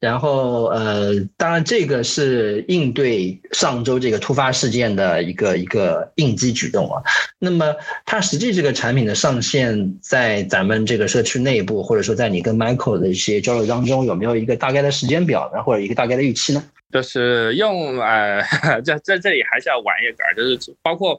[0.00, 7.02] 然后呃，当然这个是应对上周这个突发事件的一个一个应激举动啊。
[7.38, 7.74] 那么
[8.06, 16.64] 它实际这个产品的上线在咱们这个社区内部，或者说在你跟 Michael 的一些交流当中，有没有一个大概的时间表呢，或者一个大概的预期呢？
[16.90, 18.42] 就是用呃，
[18.82, 21.18] 在在这里还是要玩一个梗，就是包括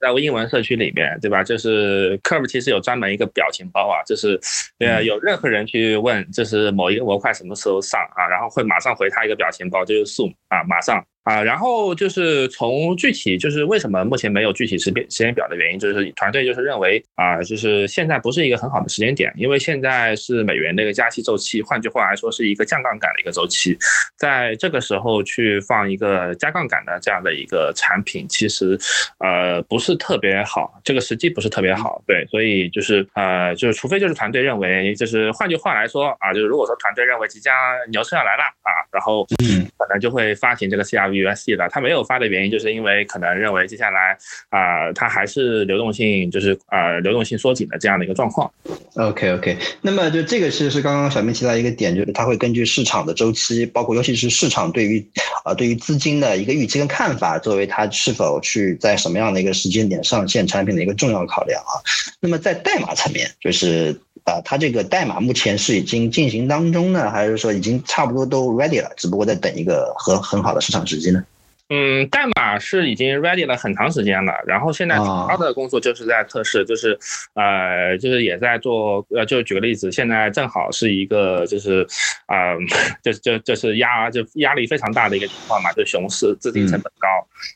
[0.00, 1.44] 在英文社区里面，对吧？
[1.44, 4.38] 就是 Curve 其实有专门一个表情包啊，就是
[4.80, 11.04] 呃有任何人去问，就是某一个模块什么时候上啊，然后会马上回他一个表情包，就是 Zoom 啊，马上。
[11.26, 23.76] 啊，然后就是从具体就是为什么目前没有具体时间时间表的原因，就是团队就是认为啊，就是现在不是一个很好的时间点，因为现在是美元的一个加息周期，换句话来说是一个降杠杆的一个周期，
[24.16, 28.78] 在这个时候去放一个加杠杆的这样的一个产品，其实
[29.18, 37.52] 呃不是特别好，这个时机不是特别好，对，所以就是呃就是除非就是团队认为，就是换句话来说啊，就是如果说团队认为即将
[37.90, 41.15] 牛市要来了啊，然后嗯可能就会发行这个 CRV。
[41.16, 44.16] USD 的，他没有发的原因，就是因为可能认为接下来
[44.50, 48.50] 啊，它还是流动性，就是呃流动性缩紧的这样的一个状况。
[48.94, 55.06] OK OK，那么就这个其实是刚刚小明提到一个点，就是它会根据市场的周期，包括尤其是市场对于
[55.44, 61.76] 啊对于资金的一个预期跟看法，作为它是否去在什么样的一个时间点上线产品的一个重要考量啊。
[62.20, 63.94] 那么在代码层面，就是
[64.24, 71.26] 啊，它这个代码目前是已经进行当中呢，还是说已经差不多都 ready 了，只不过在等一个很很好的市场时机呢？
[71.68, 76.96] 嗯，代码是已经 ready 了很长时间了，然后现在主要的工作就是在测试，就是，
[77.34, 81.84] 呃，就是也在做，呃，就举个例子，现在正好是一个就是，
[82.26, 82.54] 啊，
[83.02, 87.08] 就就就是压就压力非常大的一个情况嘛，就熊市资金成本高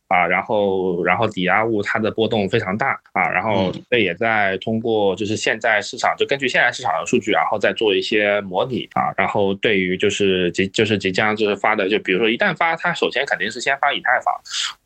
[0.08, 14.34] 啊，然后然后抵押物它的波动非常大啊，然后这也在通过就是现在市场就根据现在市场的数据，然后再做一些模拟啊，然后对于就是即就是即将就是发的，就比如说一旦发，它首先肯定是先发以太坊，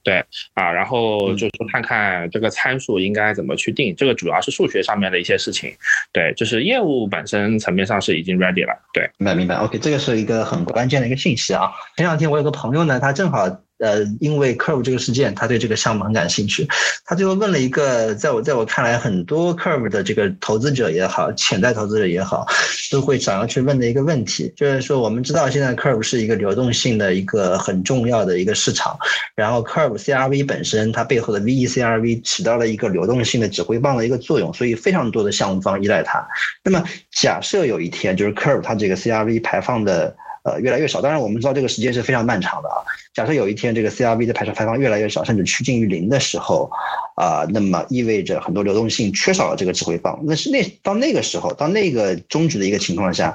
[0.02, 5.72] 对啊，然后就是看看这个参数应该怎么去定，这个主要是数学上面的一些事情，
[6.12, 11.70] 对，就是业务本身层面上是已经 ready 了，对，明白明白，OK，这个是一个很关键的一个信息啊。
[11.96, 13.48] 前两天我有个朋友呢，他正好。
[13.78, 16.66] 呃，因为 Curve 这个事件，他对这个项目很感兴趣。
[17.04, 22.46] 他最后问了一个，在我在我看来，很多 Curve 的这个投资者也好，潜在投资者也好，
[22.90, 28.96] 都会想要去问的一个问题，就是说，我们知道现在 Curve 是一个流动性的一个很重要的一个市场，
[29.34, 36.26] 然后 Curve CRV 本身它背后的 VeCRV 起到了一个流动性的指挥棒的一个作用，所以非常多的项目方依赖它。
[36.62, 40.16] 那么假设有一天，就是 Curve 它这个 CRV 排放的。
[40.44, 41.00] 呃，越来越少。
[41.00, 42.84] 当然，我们知道这个时间是非常漫长的啊。
[43.14, 46.70] 假设有一天这个 CRV 的排放排放越来越少，甚至趋近于零的时候，
[47.16, 50.18] 啊，那么意味着很多流动性缺少了这个指挥棒。
[50.24, 53.34] 那是那到那个时候，到那个终止的一个情况下，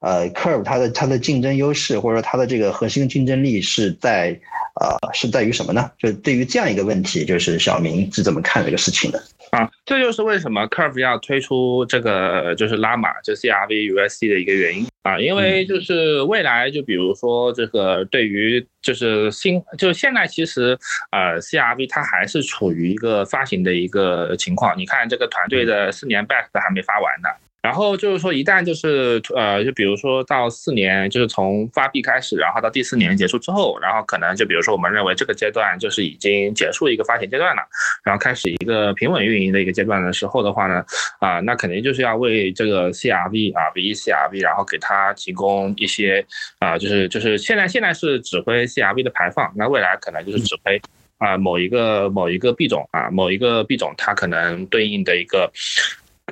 [0.00, 4.38] 呃，Curve 它的它的竞争优势或者说它的这个核心竞争力是在
[4.80, 5.90] 呃是在于什么呢？
[5.98, 9.22] 就对于这样一个问题，就是小明是怎么看这个事情的？
[9.50, 20.78] 啊，这就是为什么 Curve 要推出这个就是拉玛就 CRV USD 的一个原因啊，因为就是未来就比如说这个对于就是新就现在其实
[21.10, 27.28] 呃 CRV 它还是处于一个发行的一个情况，你看这个团队的四年 back 还没发完呢。
[27.62, 37.62] 然后就是说，一旦就是呃，就比如说到四年，就是从发币开始，然后到第四年结束之后，然后可能就比如说我们认为这个阶段就是已经结束一个发行阶段了，
[38.02, 40.82] 然后开始一个平稳运营的一个阶段的时候的话呢，
[41.18, 46.24] 啊，那肯定就是要为这个 CRV 啊，VeCRV，然后给它提供一些
[46.60, 50.80] 啊，就是就是现在现在是指挥 CRV 的排放，那未来可能就是指挥
[51.18, 55.52] 啊某一个某一个币种啊，某一个币种它可能对应的一个。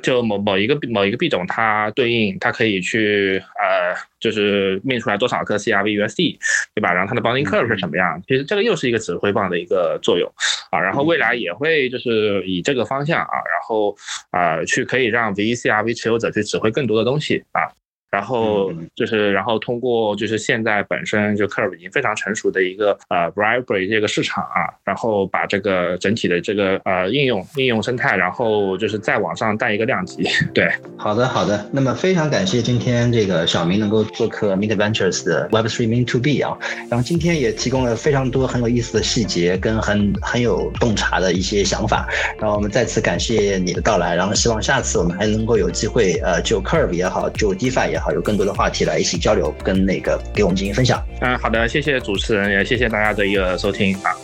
[0.01, 6.37] 就某某一个某一个币种，它对应它可以去呃，就是命出来多少个 CRV USD，
[6.73, 6.93] 对吧？
[6.93, 8.21] 然后它的 bonding curve 是什么样？
[8.27, 10.31] 其实这个又是一个指挥棒的一个作用
[10.71, 10.79] 啊。
[10.79, 13.95] 然后未来也会就是以这个方向啊，然后
[14.31, 17.67] 啊去可以让 VCRV 持有者去指挥更多的东西啊。
[18.11, 30.23] 然后就是，然后通过就是现在本身就 Curve 已经非常成熟的一个呃 Bribery 这个市场啊，然后把这个整体的这个呃应用应用生态，然后就是再往上带一个量级。
[30.53, 31.69] 对，好的好的。
[31.71, 36.57] 那么非常感谢今天这个小明能够做客 Mint Ventures 的 Web3 Mint to B 啊，
[36.89, 42.07] 然后今天也提供了非常多很有意思的细节跟很很有洞察的一些想法，
[42.39, 51.03] 然后我们再次感谢你的到来，然后希望下次我们还能够有机会呃就 Curve 也好，就 DeFi 好，有更多的话题来一起交流，跟那个给我们进行分享。
[51.21, 54.15] 嗯，好的，谢谢主持人，也谢谢大家的一个收听啊。